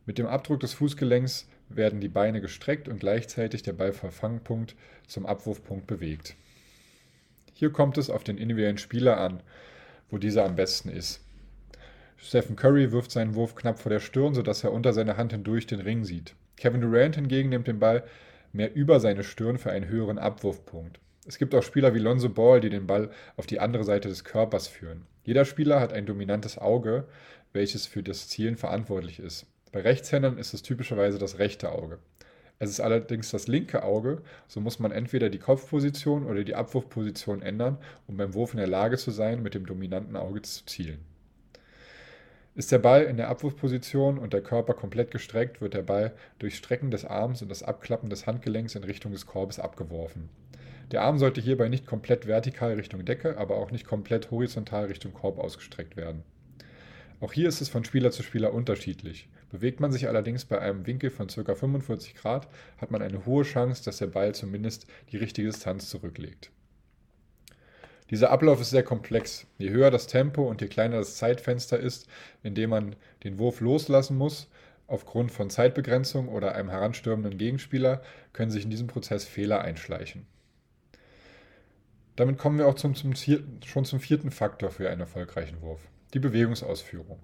Mit 0.06 0.18
dem 0.18 0.26
Abdruck 0.26 0.60
des 0.60 0.74
Fußgelenks 0.74 1.48
werden 1.70 2.02
die 2.02 2.10
Beine 2.10 2.42
gestreckt 2.42 2.88
und 2.88 3.00
gleichzeitig 3.00 3.64
der 3.64 3.74
Ballverfangpunkt 3.74 4.76
zum 5.08 5.26
Abwurfpunkt 5.26 5.88
bewegt. 5.88 6.36
Hier 7.54 7.72
kommt 7.72 7.98
es 7.98 8.10
auf 8.10 8.24
den 8.24 8.38
individuellen 8.38 8.78
Spieler 8.78 9.20
an, 9.20 9.42
wo 10.10 10.18
dieser 10.18 10.46
am 10.46 10.56
besten 10.56 10.90
ist. 10.90 11.22
Stephen 12.18 12.56
Curry 12.56 12.92
wirft 12.92 13.12
seinen 13.12 13.36
Wurf 13.36 13.56
knapp 13.56 13.80
vor 13.80 13.90
der 13.90 14.00
Stirn, 14.00 14.34
sodass 14.34 14.64
er 14.64 14.74
unter 14.74 14.94
seiner 14.94 15.18
Hand 15.18 15.32
hindurch 15.32 15.68
den 15.68 15.80
Ring 15.80 16.04
sieht. 16.04 16.36
Kevin 16.58 16.82
Durant 16.82 17.16
hingegen 17.16 17.50
nimmt 17.50 17.68
den 17.68 17.80
Ball 17.80 18.04
mehr 18.52 18.76
über 18.76 19.00
seine 19.00 19.24
Stirn 19.24 19.58
für 19.58 19.72
einen 19.72 19.88
höheren 19.88 20.18
Abwurfpunkt. 20.18 21.00
Es 21.26 21.38
gibt 21.38 21.54
auch 21.54 21.64
Spieler 21.64 21.94
wie 21.94 22.00
Lonzo 22.00 22.30
Ball, 22.30 22.60
die 22.60 22.70
den 22.70 22.88
Ball 22.88 23.12
auf 23.38 23.46
die 23.46 23.60
andere 23.60 23.84
Seite 23.84 24.10
des 24.10 24.24
Körpers 24.24 24.68
führen. 24.68 25.06
Jeder 25.24 25.46
Spieler 25.46 25.80
hat 25.80 25.94
ein 25.94 26.06
dominantes 26.06 26.58
Auge, 26.58 27.08
welches 27.54 27.86
für 27.86 28.04
das 28.04 28.28
Zielen 28.28 28.58
verantwortlich 28.58 29.20
ist. 29.20 29.46
Bei 29.72 29.82
Rechtshändern 29.82 30.38
ist 30.38 30.54
es 30.54 30.64
typischerweise 30.64 31.20
das 31.20 31.38
rechte 31.38 31.72
Auge. 31.72 32.00
Es 32.58 32.70
ist 32.70 32.82
allerdings 32.82 33.30
das 33.30 33.48
linke 33.48 33.84
Auge, 33.84 34.22
so 34.48 34.60
muss 34.60 34.80
man 34.80 34.92
entweder 34.92 35.30
die 35.30 35.40
Kopfposition 35.40 36.26
oder 36.26 36.44
die 36.44 36.56
Abwurfposition 36.56 37.42
ändern, 37.42 37.78
um 38.08 38.18
beim 38.18 38.34
Wurf 38.34 38.54
in 38.54 38.58
der 38.58 38.68
Lage 38.68 38.98
zu 38.98 39.12
sein, 39.12 39.42
mit 39.44 39.54
dem 39.54 39.66
dominanten 39.66 40.18
Auge 40.18 40.42
zu 40.42 40.66
zielen. 40.66 41.00
Ist 42.56 42.72
der 42.72 42.80
Ball 42.80 43.04
in 43.04 43.16
der 43.16 43.30
Abwurfposition 43.30 44.18
und 44.18 44.34
der 44.34 44.42
Körper 44.42 44.74
komplett 44.74 45.12
gestreckt, 45.12 45.62
wird 45.62 45.76
der 45.76 45.84
Ball 45.84 46.14
durch 46.40 46.58
Strecken 46.58 46.92
des 46.92 47.06
Arms 47.06 47.42
und 47.42 47.50
das 47.50 47.64
Abklappen 47.64 48.10
des 48.10 48.28
Handgelenks 48.28 48.76
in 48.76 48.84
Richtung 48.84 49.14
des 49.14 49.28
Korbes 49.28 49.60
abgeworfen. 49.60 50.30
Der 50.92 51.04
Arm 51.04 51.20
sollte 51.20 51.40
hierbei 51.40 51.70
nicht 51.70 51.86
komplett 51.86 52.28
vertikal 52.28 52.74
Richtung 52.74 53.06
Decke, 53.06 53.38
aber 53.38 53.56
auch 53.56 53.72
nicht 53.72 53.86
komplett 53.86 54.32
horizontal 54.32 54.86
Richtung 54.86 55.14
Korb 55.14 55.38
ausgestreckt 55.38 55.96
werden. 55.96 56.24
Auch 57.22 57.32
hier 57.32 57.48
ist 57.48 57.62
es 57.62 57.70
von 57.70 57.86
Spieler 57.86 58.12
zu 58.12 58.24
Spieler 58.24 58.54
unterschiedlich. 58.54 59.30
Bewegt 59.50 59.80
man 59.80 59.92
sich 59.92 60.08
allerdings 60.08 60.46
bei 60.46 60.60
einem 60.60 60.86
Winkel 60.86 61.10
von 61.10 61.28
ca. 61.28 61.56
45 61.56 62.16
Grad, 62.16 62.48
hat 62.78 62.92
man 62.92 63.02
eine 63.02 63.26
hohe 63.26 63.44
Chance, 63.44 63.84
dass 63.84 63.98
der 63.98 64.08
Ball 64.08 64.36
zumindest 64.36 64.86
die 65.12 65.18
richtige 65.18 65.48
Distanz 65.48 65.90
zurücklegt. 65.90 66.52
Dieser 68.10 68.32
Ablauf 68.32 68.60
ist 68.60 68.72
sehr 68.72 68.84
komplex. 68.84 69.46
Je 69.58 69.70
höher 69.70 69.92
das 69.92 70.08
Tempo 70.08 70.48
und 70.48 70.62
je 70.62 70.68
kleiner 70.68 70.98
das 70.98 71.18
Zeitfenster 71.18 71.80
ist, 71.80 72.08
in 72.42 72.56
dem 72.56 72.72
man 72.72 72.96
den 73.24 73.38
Wurf 73.38 73.60
loslassen 73.60 74.18
muss, 74.18 74.50
aufgrund 74.88 75.32
von 75.32 75.50
Zeitbegrenzung 75.50 76.28
oder 76.30 76.56
einem 76.56 76.70
heranstürmenden 76.70 77.38
Gegenspieler, 77.38 78.02
können 78.34 78.50
sich 78.50 78.64
in 78.64 78.72
diesem 78.72 78.88
Prozess 78.88 79.26
Fehler 79.26 79.62
einschleichen. 79.62 80.26
Damit 82.16 82.38
kommen 82.38 82.58
wir 82.58 82.68
auch 82.68 82.76
zum, 82.76 82.96
zum, 82.96 83.14
schon 83.16 83.86
zum 83.86 84.00
vierten 84.00 84.32
Faktor 84.32 84.72
für 84.72 84.90
einen 84.90 85.02
erfolgreichen 85.02 85.62
Wurf, 85.62 85.88
die 86.14 86.20
Bewegungsausführung. 86.20 87.20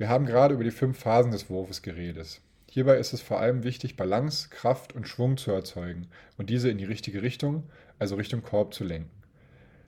Wir 0.00 0.08
haben 0.08 0.24
gerade 0.24 0.54
über 0.54 0.64
die 0.64 0.70
fünf 0.70 0.98
Phasen 0.98 1.30
des 1.30 1.50
Wurfes 1.50 1.82
geredet. 1.82 2.40
Hierbei 2.70 2.96
ist 2.96 3.12
es 3.12 3.20
vor 3.20 3.38
allem 3.38 3.64
wichtig, 3.64 3.98
Balance, 3.98 4.48
Kraft 4.48 4.94
und 4.94 5.06
Schwung 5.06 5.36
zu 5.36 5.50
erzeugen 5.50 6.06
und 6.38 6.48
diese 6.48 6.70
in 6.70 6.78
die 6.78 6.86
richtige 6.86 7.20
Richtung, 7.20 7.64
also 7.98 8.14
Richtung 8.14 8.42
Korb 8.42 8.72
zu 8.72 8.82
lenken. 8.82 9.10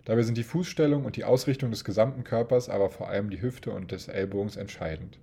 Dabei 0.04 0.20
sind 0.20 0.36
die 0.36 0.42
Fußstellung 0.42 1.06
und 1.06 1.16
die 1.16 1.24
Ausrichtung 1.24 1.70
des 1.70 1.82
gesamten 1.82 2.24
Körpers, 2.24 2.68
aber 2.68 2.90
vor 2.90 3.08
allem 3.08 3.30
die 3.30 3.40
Hüfte 3.40 3.70
und 3.70 3.90
des 3.90 4.08
Ellbogens 4.08 4.56
entscheidend. 4.56 5.18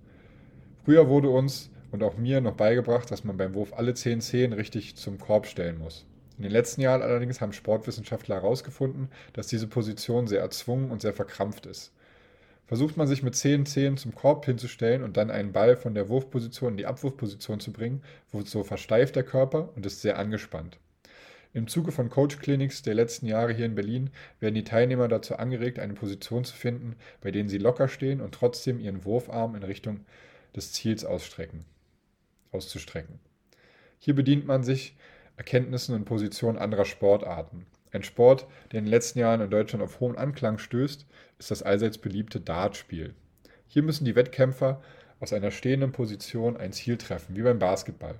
Früher 0.84 1.08
wurde 1.08 1.30
uns 1.30 1.70
und 1.92 2.02
auch 2.02 2.16
mir 2.16 2.40
noch 2.40 2.56
beigebracht, 2.56 3.12
dass 3.12 3.22
man 3.22 3.36
beim 3.36 3.54
Wurf 3.54 3.72
alle 3.72 3.94
zehn 3.94 4.20
Zehen 4.20 4.52
richtig 4.52 4.96
zum 4.96 5.18
Korb 5.18 5.46
stellen 5.46 5.78
muss. 5.78 6.04
In 6.36 6.42
den 6.42 6.50
letzten 6.50 6.80
Jahren 6.80 7.02
allerdings 7.02 7.40
haben 7.40 7.52
Sportwissenschaftler 7.52 8.34
herausgefunden, 8.42 9.08
dass 9.34 9.46
diese 9.46 9.68
Position 9.68 10.26
sehr 10.26 10.40
erzwungen 10.40 10.90
und 10.90 11.00
sehr 11.00 11.14
verkrampft 11.14 11.66
ist. 11.66 11.92
Versucht 12.70 12.96
man 12.96 13.08
sich 13.08 13.24
mit 13.24 13.34
10 13.34 13.66
Zehen 13.66 13.96
zum 13.96 14.14
Korb 14.14 14.44
hinzustellen 14.44 15.02
und 15.02 15.16
dann 15.16 15.32
einen 15.32 15.50
Ball 15.50 15.74
von 15.74 15.92
der 15.92 16.08
Wurfposition 16.08 16.74
in 16.74 16.76
die 16.76 16.86
Abwurfposition 16.86 17.58
zu 17.58 17.72
bringen, 17.72 18.00
wird 18.30 18.46
so 18.46 18.62
versteift 18.62 19.16
der 19.16 19.24
Körper 19.24 19.70
und 19.74 19.84
ist 19.84 20.02
sehr 20.02 20.20
angespannt. 20.20 20.78
Im 21.52 21.66
Zuge 21.66 21.90
von 21.90 22.10
Coach 22.10 22.38
Clinics 22.38 22.82
der 22.82 22.94
letzten 22.94 23.26
Jahre 23.26 23.52
hier 23.52 23.66
in 23.66 23.74
Berlin 23.74 24.10
werden 24.38 24.54
die 24.54 24.62
Teilnehmer 24.62 25.08
dazu 25.08 25.34
angeregt, 25.34 25.80
eine 25.80 25.94
Position 25.94 26.44
zu 26.44 26.54
finden, 26.54 26.94
bei 27.20 27.32
denen 27.32 27.48
sie 27.48 27.58
locker 27.58 27.88
stehen 27.88 28.20
und 28.20 28.36
trotzdem 28.36 28.78
ihren 28.78 29.04
Wurfarm 29.04 29.56
in 29.56 29.64
Richtung 29.64 30.06
des 30.54 30.72
Ziels 30.72 31.04
ausstrecken, 31.04 31.64
auszustrecken. 32.52 33.18
Hier 33.98 34.14
bedient 34.14 34.46
man 34.46 34.62
sich 34.62 34.94
Erkenntnissen 35.36 35.96
und 35.96 36.04
Positionen 36.04 36.56
anderer 36.56 36.84
Sportarten. 36.84 37.66
Ein 37.92 38.02
Sport, 38.02 38.46
der 38.70 38.78
in 38.78 38.84
den 38.84 38.90
letzten 38.90 39.18
Jahren 39.18 39.40
in 39.40 39.50
Deutschland 39.50 39.82
auf 39.82 40.00
hohen 40.00 40.16
Anklang 40.16 40.58
stößt, 40.58 41.06
ist 41.38 41.50
das 41.50 41.62
allseits 41.62 41.98
beliebte 41.98 42.40
Dartspiel. 42.40 43.14
Hier 43.66 43.82
müssen 43.82 44.04
die 44.04 44.14
Wettkämpfer 44.14 44.82
aus 45.20 45.32
einer 45.32 45.50
stehenden 45.50 45.92
Position 45.92 46.56
ein 46.56 46.72
Ziel 46.72 46.96
treffen, 46.96 47.36
wie 47.36 47.42
beim 47.42 47.58
Basketball. 47.58 48.16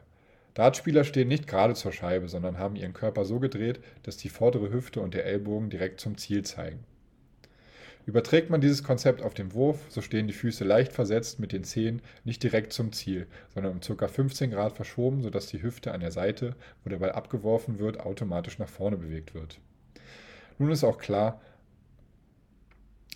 Dartspieler 0.55 1.05
stehen 1.05 1.29
nicht 1.29 1.47
gerade 1.47 1.75
zur 1.75 1.93
Scheibe, 1.93 2.29
sondern 2.29 2.59
haben 2.59 2.77
ihren 2.77 2.93
Körper 2.93 3.25
so 3.25 3.39
gedreht, 3.39 3.81
dass 4.03 4.17
die 4.17 4.29
vordere 4.29 4.73
Hüfte 4.73 5.01
und 5.01 5.15
der 5.15 5.25
Ellbogen 5.25 5.71
direkt 5.71 6.01
zum 6.01 6.19
Ziel 6.19 6.45
zeigen. 6.45 6.85
Überträgt 8.07 8.51
man 8.51 8.61
dieses 8.61 8.83
Konzept 8.83 9.23
auf 9.23 9.35
den 9.35 9.53
Wurf, 9.53 9.79
so 9.89 10.01
stehen 10.01 10.27
die 10.27 10.33
Füße 10.33 10.65
leicht 10.65 10.93
versetzt 10.93 11.39
mit 11.39 11.53
den 11.53 11.65
Zehen 11.65 12.01
nicht 12.25 12.43
direkt 12.43 12.73
zum 12.73 12.93
Ziel, 12.93 13.27
sondern 13.55 13.73
um 13.73 13.81
ca. 13.81 14.09
15 14.09 14.51
Grad 14.51 14.73
verschoben, 14.75 15.23
sodass 15.23 15.47
die 15.47 15.63
Hüfte 15.63 15.93
an 15.93 16.01
der 16.01 16.11
Seite, 16.11 16.57
wo 16.83 16.91
der 16.91 16.99
Ball 16.99 17.13
abgeworfen 17.13 17.79
wird, 17.79 18.01
automatisch 18.01 18.59
nach 18.59 18.69
vorne 18.69 18.97
bewegt 18.97 19.35
wird. 19.35 19.61
Nun 20.59 20.71
ist 20.71 20.85
auch 20.85 20.99
klar, 20.99 21.41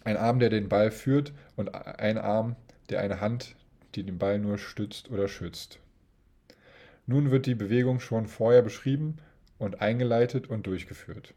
ein 0.05 0.17
Arm, 0.19 0.39
der 0.39 0.51
den 0.51 0.69
Ball 0.69 0.91
führt 0.91 1.33
und 1.57 1.75
ein 1.75 2.19
Arm, 2.19 2.57
der 2.91 3.01
eine 3.01 3.21
Hand, 3.21 3.57
die 3.95 4.03
den 4.03 4.19
Ball 4.19 4.39
nur 4.39 4.59
stützt 4.59 5.11
oder 5.11 5.29
schützt. 5.29 5.79
Nun 7.07 7.31
wird 7.31 7.47
die 7.47 7.55
Bewegung 7.55 8.01
schon 8.01 8.27
vorher 8.27 8.63
beschrieben 8.63 9.17
und 9.59 9.81
eingeleitet 9.81 10.49
und 10.49 10.67
durchgeführt. 10.67 11.35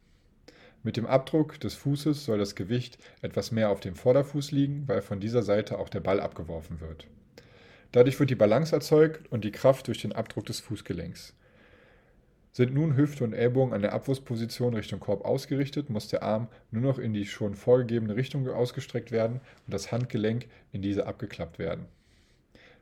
Mit 0.88 0.96
dem 0.96 1.06
Abdruck 1.06 1.60
des 1.60 1.74
Fußes 1.74 2.24
soll 2.24 2.38
das 2.38 2.56
Gewicht 2.56 2.98
etwas 3.22 3.52
mehr 3.52 3.72
auf 3.72 3.82
dem 3.82 3.94
Vorderfuß 3.94 4.52
liegen, 4.52 4.88
weil 4.88 5.02
von 5.02 5.20
dieser 5.20 5.44
Seite 5.44 5.80
auch 5.80 5.90
der 5.90 6.00
Ball 6.00 6.22
abgeworfen 6.22 6.80
wird. 6.80 7.08
Dadurch 7.92 8.18
wird 8.22 8.30
die 8.30 8.36
Balance 8.36 8.74
erzeugt 8.74 9.30
und 9.30 9.44
die 9.44 9.52
Kraft 9.52 9.90
durch 9.90 10.02
den 10.02 10.14
Abdruck 10.14 10.46
des 10.46 10.62
Fußgelenks. 10.62 11.36
Sind 12.54 12.74
nun 12.74 12.96
Hüfte 12.96 13.26
und 13.26 13.34
Ellbogen 13.34 13.74
an 13.74 13.82
der 13.82 13.92
Abwurfsposition 13.92 14.76
Richtung 14.76 15.02
Korb 15.02 15.26
ausgerichtet, 15.26 15.90
muss 15.90 16.08
der 16.08 16.24
Arm 16.24 16.48
nur 16.72 16.84
noch 16.84 17.00
in 17.00 17.12
die 17.12 17.26
schon 17.26 17.56
vorgegebene 17.56 18.16
Richtung 18.16 18.48
ausgestreckt 18.48 19.12
werden 19.12 19.42
und 19.66 19.74
das 19.74 19.92
Handgelenk 19.92 20.46
in 20.72 20.82
diese 20.82 21.06
abgeklappt 21.06 21.60
werden. 21.60 21.88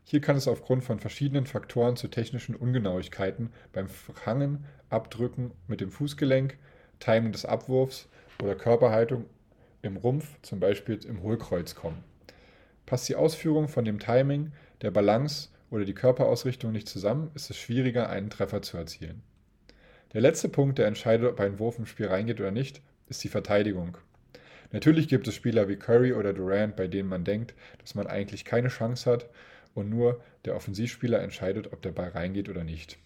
Hier 0.04 0.22
kann 0.22 0.36
es 0.36 0.48
aufgrund 0.48 0.84
von 0.84 1.00
verschiedenen 1.00 1.48
Faktoren 1.48 1.96
zu 1.96 2.08
technischen 2.08 2.54
Ungenauigkeiten 2.54 3.50
beim 3.74 3.90
Fangen, 3.90 4.66
Abdrücken 4.92 5.54
mit 5.68 5.82
dem 5.82 5.90
Fußgelenk, 5.90 6.60
Timing 7.00 7.32
des 7.32 7.46
Abwurfs 7.46 8.08
oder 8.42 8.56
Körperhaltung 8.56 9.25
im 9.82 9.98
Rumpf, 9.98 10.40
zum 10.42 10.60
Beispiel 10.60 11.00
im 11.06 11.22
Hohlkreuz 11.22 11.75
kommen. 11.75 12.04
Passt 12.86 13.10
die 13.10 13.16
Ausführung 13.16 13.68
von 13.68 13.86
dem 13.86 14.00
Timing, 14.00 14.52
der 14.82 14.92
Balance 14.92 15.50
oder 15.72 15.86
die 15.86 15.94
Körperausrichtung 15.94 16.72
nicht 16.72 16.88
zusammen, 16.88 17.32
ist 17.34 17.50
es 17.50 17.58
schwieriger, 17.58 18.10
einen 18.10 18.30
Treffer 18.30 18.62
zu 18.62 18.78
erzielen. 18.78 19.24
Der 20.14 20.22
letzte 20.22 20.50
Punkt, 20.50 20.78
der 20.78 20.88
entscheidet, 20.88 21.30
ob 21.30 21.40
ein 21.40 21.60
Wurf 21.60 21.80
im 21.80 21.86
Spiel 21.86 22.08
reingeht 22.08 22.40
oder 22.40 22.52
nicht, 22.52 22.82
ist 23.08 23.24
die 23.24 23.30
Verteidigung. 23.30 23.98
Natürlich 24.72 25.08
gibt 25.08 25.28
es 25.28 25.36
Spieler 25.36 25.68
wie 25.68 25.75
Curry 25.75 26.14
oder 26.14 26.34
Durant, 26.34 26.75
bei 26.75 26.88
denen 26.88 27.10
man 27.10 27.24
denkt, 27.24 27.54
dass 27.80 27.96
man 27.96 28.08
eigentlich 28.08 28.46
keine 28.46 28.70
Chance 28.70 29.10
hat 29.10 29.30
und 29.74 29.90
nur 29.90 30.22
der 30.46 30.56
Offensivspieler 30.56 31.22
entscheidet, 31.22 31.72
ob 31.74 31.82
der 31.82 31.92
Ball 31.92 32.10
reingeht 32.10 32.50
oder 32.50 32.64
nicht. 32.64 32.98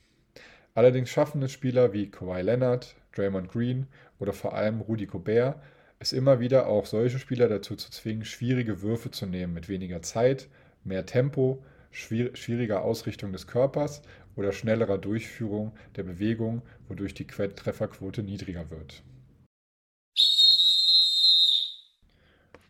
Allerdings 0.75 1.09
schaffen 1.09 1.41
es 1.41 1.51
Spieler 1.51 1.93
wie 1.93 2.09
Kawhi 2.09 2.41
Leonard, 2.41 2.95
Draymond 3.15 3.51
Green 3.51 3.87
oder 4.19 4.33
vor 4.33 4.53
allem 4.53 4.81
Rudy 4.81 5.05
Gobert 5.05 5.55
es 5.99 6.13
immer 6.13 6.39
wieder 6.39 6.67
auch 6.67 6.85
solche 6.85 7.19
Spieler 7.19 7.49
dazu 7.49 7.75
zu 7.75 7.91
zwingen, 7.91 8.23
schwierige 8.23 8.81
Würfe 8.81 9.11
zu 9.11 9.25
nehmen 9.25 9.53
mit 9.53 9.67
weniger 9.67 10.01
Zeit, 10.01 10.47
mehr 10.85 11.05
Tempo, 11.05 11.61
schwieriger 11.91 12.83
Ausrichtung 12.83 13.33
des 13.33 13.47
Körpers 13.47 14.01
oder 14.35 14.53
schnellerer 14.53 14.97
Durchführung 14.97 15.73
der 15.97 16.03
Bewegung, 16.03 16.61
wodurch 16.87 17.13
die 17.13 17.27
Trefferquote 17.27 18.23
niedriger 18.23 18.69
wird. 18.69 19.03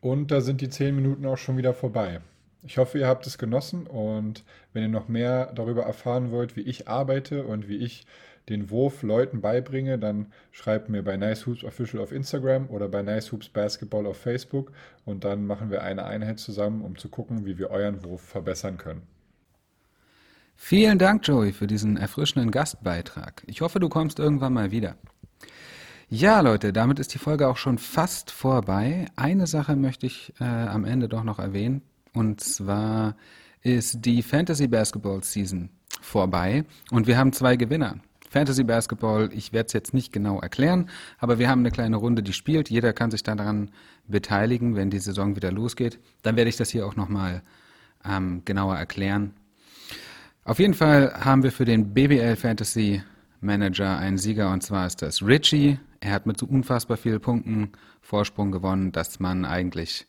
Und 0.02 0.32
da 0.32 0.42
sind 0.42 0.62
die 0.62 0.70
10 0.70 0.96
Minuten 0.96 1.26
auch 1.26 1.38
schon 1.38 1.58
wieder 1.58 1.74
vorbei. 1.74 2.22
Ich 2.64 2.78
hoffe, 2.78 3.00
ihr 3.00 3.08
habt 3.08 3.28
es 3.28 3.38
genossen 3.38 3.86
und 3.86 4.44
wenn 4.74 4.84
ihr 4.84 4.90
noch 4.90 5.08
mehr 5.08 5.52
darüber 5.54 5.84
erfahren 5.84 6.32
wollt, 6.32 6.56
wie 6.56 6.62
ich 6.62 6.88
arbeite 6.88 7.46
und 7.46 7.70
wie 7.70 7.78
ich 7.78 8.06
den 8.50 8.70
Wurf 8.70 9.04
Leuten 9.04 9.42
beibringe, 9.42 9.98
dann 9.98 10.28
schreibt 10.52 10.90
mir 10.90 11.04
bei 11.04 11.18
Nice 11.18 11.46
Hoops 11.46 11.64
Official 11.64 12.02
auf 12.02 12.12
Instagram 12.12 12.70
oder 12.70 12.90
bei 12.90 13.02
Nice 13.02 13.32
Hoops 13.32 13.50
Basketball 13.50 14.06
auf 14.06 14.18
Facebook 14.18 14.72
und 15.06 15.24
dann 15.24 15.46
machen 15.46 15.70
wir 15.70 15.84
eine 15.84 16.06
Einheit 16.06 16.40
zusammen, 16.40 16.82
um 16.82 16.98
zu 16.98 17.10
gucken, 17.10 17.46
wie 17.46 17.58
wir 17.58 17.70
euren 17.70 18.04
Wurf 18.04 18.22
verbessern 18.22 18.78
können. 18.78 19.04
Vielen 20.56 21.00
Dank, 21.00 21.26
Joey, 21.26 21.54
für 21.54 21.68
diesen 21.68 21.96
erfrischenden 21.96 22.52
Gastbeitrag. 22.52 23.44
Ich 23.48 23.62
hoffe, 23.62 23.80
du 23.80 23.88
kommst 23.88 24.20
irgendwann 24.20 24.52
mal 24.52 24.72
wieder. 24.72 24.96
Ja, 26.10 26.42
Leute, 26.42 26.74
damit 26.74 27.00
ist 27.00 27.14
die 27.14 27.20
Folge 27.20 27.48
auch 27.48 27.56
schon 27.56 27.78
fast 27.78 28.32
vorbei. 28.32 29.06
Eine 29.16 29.48
Sache 29.48 29.76
möchte 29.76 30.06
ich 30.06 30.34
äh, 30.40 30.44
am 30.44 30.84
Ende 30.84 31.08
doch 31.08 31.24
noch 31.24 31.40
erwähnen. 31.40 31.82
Und 32.14 32.42
zwar 32.42 33.16
ist 33.62 34.06
die 34.06 34.24
Fantasy 34.24 34.68
Basketball 34.68 35.24
Season 35.24 35.70
vorbei 36.02 36.66
und 36.92 37.08
wir 37.08 37.18
haben 37.18 37.34
zwei 37.34 37.56
Gewinner. 37.56 38.00
Fantasy 38.30 38.64
Basketball, 38.64 39.30
ich 39.34 39.54
werde 39.54 39.68
es 39.68 39.74
jetzt 39.74 39.94
nicht 39.94 40.14
genau 40.14 40.40
erklären, 40.40 40.90
aber 41.18 41.40
wir 41.40 41.50
haben 41.50 41.60
eine 41.60 41.72
kleine 41.72 41.98
Runde, 41.98 42.24
die 42.24 42.34
spielt. 42.34 42.70
Jeder 42.70 42.94
kann 42.94 43.12
sich 43.12 43.24
daran 43.24 43.72
beteiligen, 44.08 44.76
wenn 44.76 44.90
die 44.90 45.00
Saison 45.00 45.36
wieder 45.36 45.52
losgeht. 45.52 46.00
Dann 46.22 46.36
werde 46.36 46.50
ich 46.50 46.58
das 46.58 46.70
hier 46.70 46.86
auch 46.86 46.96
nochmal 46.96 47.42
ähm, 48.06 48.44
genauer 48.46 48.76
erklären. 48.76 49.34
Auf 50.44 50.60
jeden 50.60 50.74
Fall 50.74 51.14
haben 51.14 51.44
wir 51.44 51.52
für 51.52 51.66
den 51.66 51.94
BBL 51.94 52.36
Fantasy 52.36 53.04
Manager 53.42 53.98
einen 53.98 54.18
Sieger 54.18 54.52
und 54.52 54.62
zwar 54.62 54.88
ist 54.88 55.02
das 55.02 55.22
Richie. 55.22 55.80
Er 56.00 56.12
hat 56.12 56.26
mit 56.26 56.40
so 56.40 56.46
unfassbar 56.46 56.98
vielen 56.98 57.22
Punkten 57.22 57.72
Vorsprung 58.02 58.52
gewonnen, 58.52 58.92
dass 58.92 59.20
man 59.20 59.46
eigentlich 59.46 60.08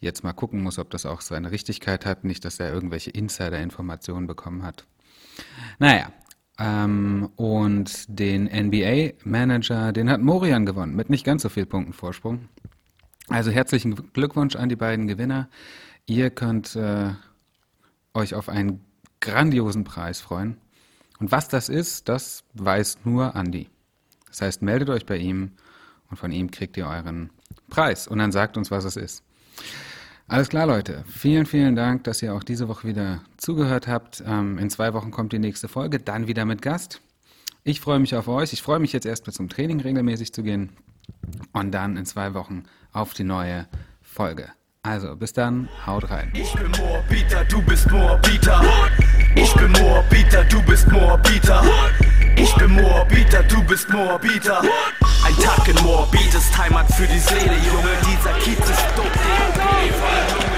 jetzt 0.00 0.24
mal 0.24 0.32
gucken 0.32 0.62
muss, 0.62 0.78
ob 0.78 0.90
das 0.90 1.06
auch 1.06 1.20
seine 1.20 1.50
Richtigkeit 1.50 2.06
hat, 2.06 2.24
nicht, 2.24 2.44
dass 2.44 2.58
er 2.58 2.72
irgendwelche 2.72 3.10
Insider-Informationen 3.10 4.26
bekommen 4.26 4.62
hat. 4.62 4.86
Naja, 5.78 6.12
ähm, 6.60 7.30
und 7.36 8.04
den 8.08 8.44
NBA-Manager, 8.44 9.92
den 9.92 10.10
hat 10.10 10.20
Morian 10.20 10.66
gewonnen, 10.66 10.94
mit 10.94 11.08
nicht 11.08 11.24
ganz 11.24 11.42
so 11.42 11.48
viel 11.48 11.64
Punkten 11.64 11.94
Vorsprung. 11.94 12.48
Also 13.28 13.50
herzlichen 13.50 14.12
Glückwunsch 14.12 14.56
an 14.56 14.68
die 14.68 14.76
beiden 14.76 15.06
Gewinner. 15.06 15.48
Ihr 16.06 16.30
könnt 16.30 16.76
äh, 16.76 17.10
euch 18.12 18.34
auf 18.34 18.48
einen 18.48 18.84
grandiosen 19.20 19.84
Preis 19.84 20.20
freuen. 20.20 20.58
Und 21.18 21.32
was 21.32 21.48
das 21.48 21.68
ist, 21.68 22.08
das 22.08 22.44
weiß 22.54 22.98
nur 23.04 23.36
Andi. 23.36 23.68
Das 24.28 24.42
heißt, 24.42 24.62
meldet 24.62 24.90
euch 24.90 25.06
bei 25.06 25.16
ihm 25.16 25.52
und 26.10 26.16
von 26.16 26.32
ihm 26.32 26.50
kriegt 26.50 26.76
ihr 26.76 26.86
euren 26.86 27.30
Preis 27.68 28.06
und 28.06 28.18
dann 28.18 28.32
sagt 28.32 28.56
uns, 28.56 28.70
was 28.70 28.84
es 28.84 28.96
ist. 28.96 29.22
Alles 30.30 30.48
klar, 30.48 30.64
Leute. 30.64 31.02
Vielen, 31.08 31.44
vielen 31.44 31.74
Dank, 31.74 32.04
dass 32.04 32.22
ihr 32.22 32.32
auch 32.32 32.44
diese 32.44 32.68
Woche 32.68 32.86
wieder 32.86 33.20
zugehört 33.36 33.88
habt. 33.88 34.22
Ähm, 34.24 34.58
in 34.58 34.70
zwei 34.70 34.94
Wochen 34.94 35.10
kommt 35.10 35.32
die 35.32 35.40
nächste 35.40 35.66
Folge, 35.66 35.98
dann 35.98 36.28
wieder 36.28 36.44
mit 36.44 36.62
Gast. 36.62 37.00
Ich 37.64 37.80
freue 37.80 37.98
mich 37.98 38.14
auf 38.14 38.28
euch. 38.28 38.52
Ich 38.52 38.62
freue 38.62 38.78
mich 38.78 38.92
jetzt 38.92 39.06
erst 39.06 39.26
mal 39.26 39.32
zum 39.32 39.48
Training 39.48 39.80
regelmäßig 39.80 40.32
zu 40.32 40.44
gehen 40.44 40.70
und 41.52 41.72
dann 41.72 41.96
in 41.96 42.06
zwei 42.06 42.32
Wochen 42.32 42.62
auf 42.92 43.12
die 43.12 43.24
neue 43.24 43.66
Folge. 44.02 44.46
Also, 44.82 45.16
bis 45.16 45.32
dann, 45.32 45.68
haut 45.84 46.08
rein. 46.12 46.30
Ich 46.32 46.52
bin 46.52 46.70
Moorbieter, 46.78 47.44
du 47.46 47.60
bist 47.62 47.90
Moorbieter. 47.90 48.62
Ich 49.34 49.52
bin 49.54 49.72
Moorbieter, 49.72 50.44
du 50.44 50.62
bist 50.62 50.88
Moorbieter. 50.92 51.64
Ich 52.36 52.54
bin 52.54 52.70
Moorbieter, 52.70 53.42
du 53.42 53.64
bist 53.64 53.90
Moorbieter. 53.90 54.62
Tacken 55.40 55.76
Moor, 55.82 56.06
Beat 56.10 56.34
ist 56.34 56.56
Heimat 56.56 56.86
für 56.94 57.06
die 57.06 57.18
Seele, 57.18 57.56
Junge, 57.66 57.96
dieser 58.06 58.32
Kiez 58.38 58.58
ist 58.58 58.86
dope. 58.96 60.49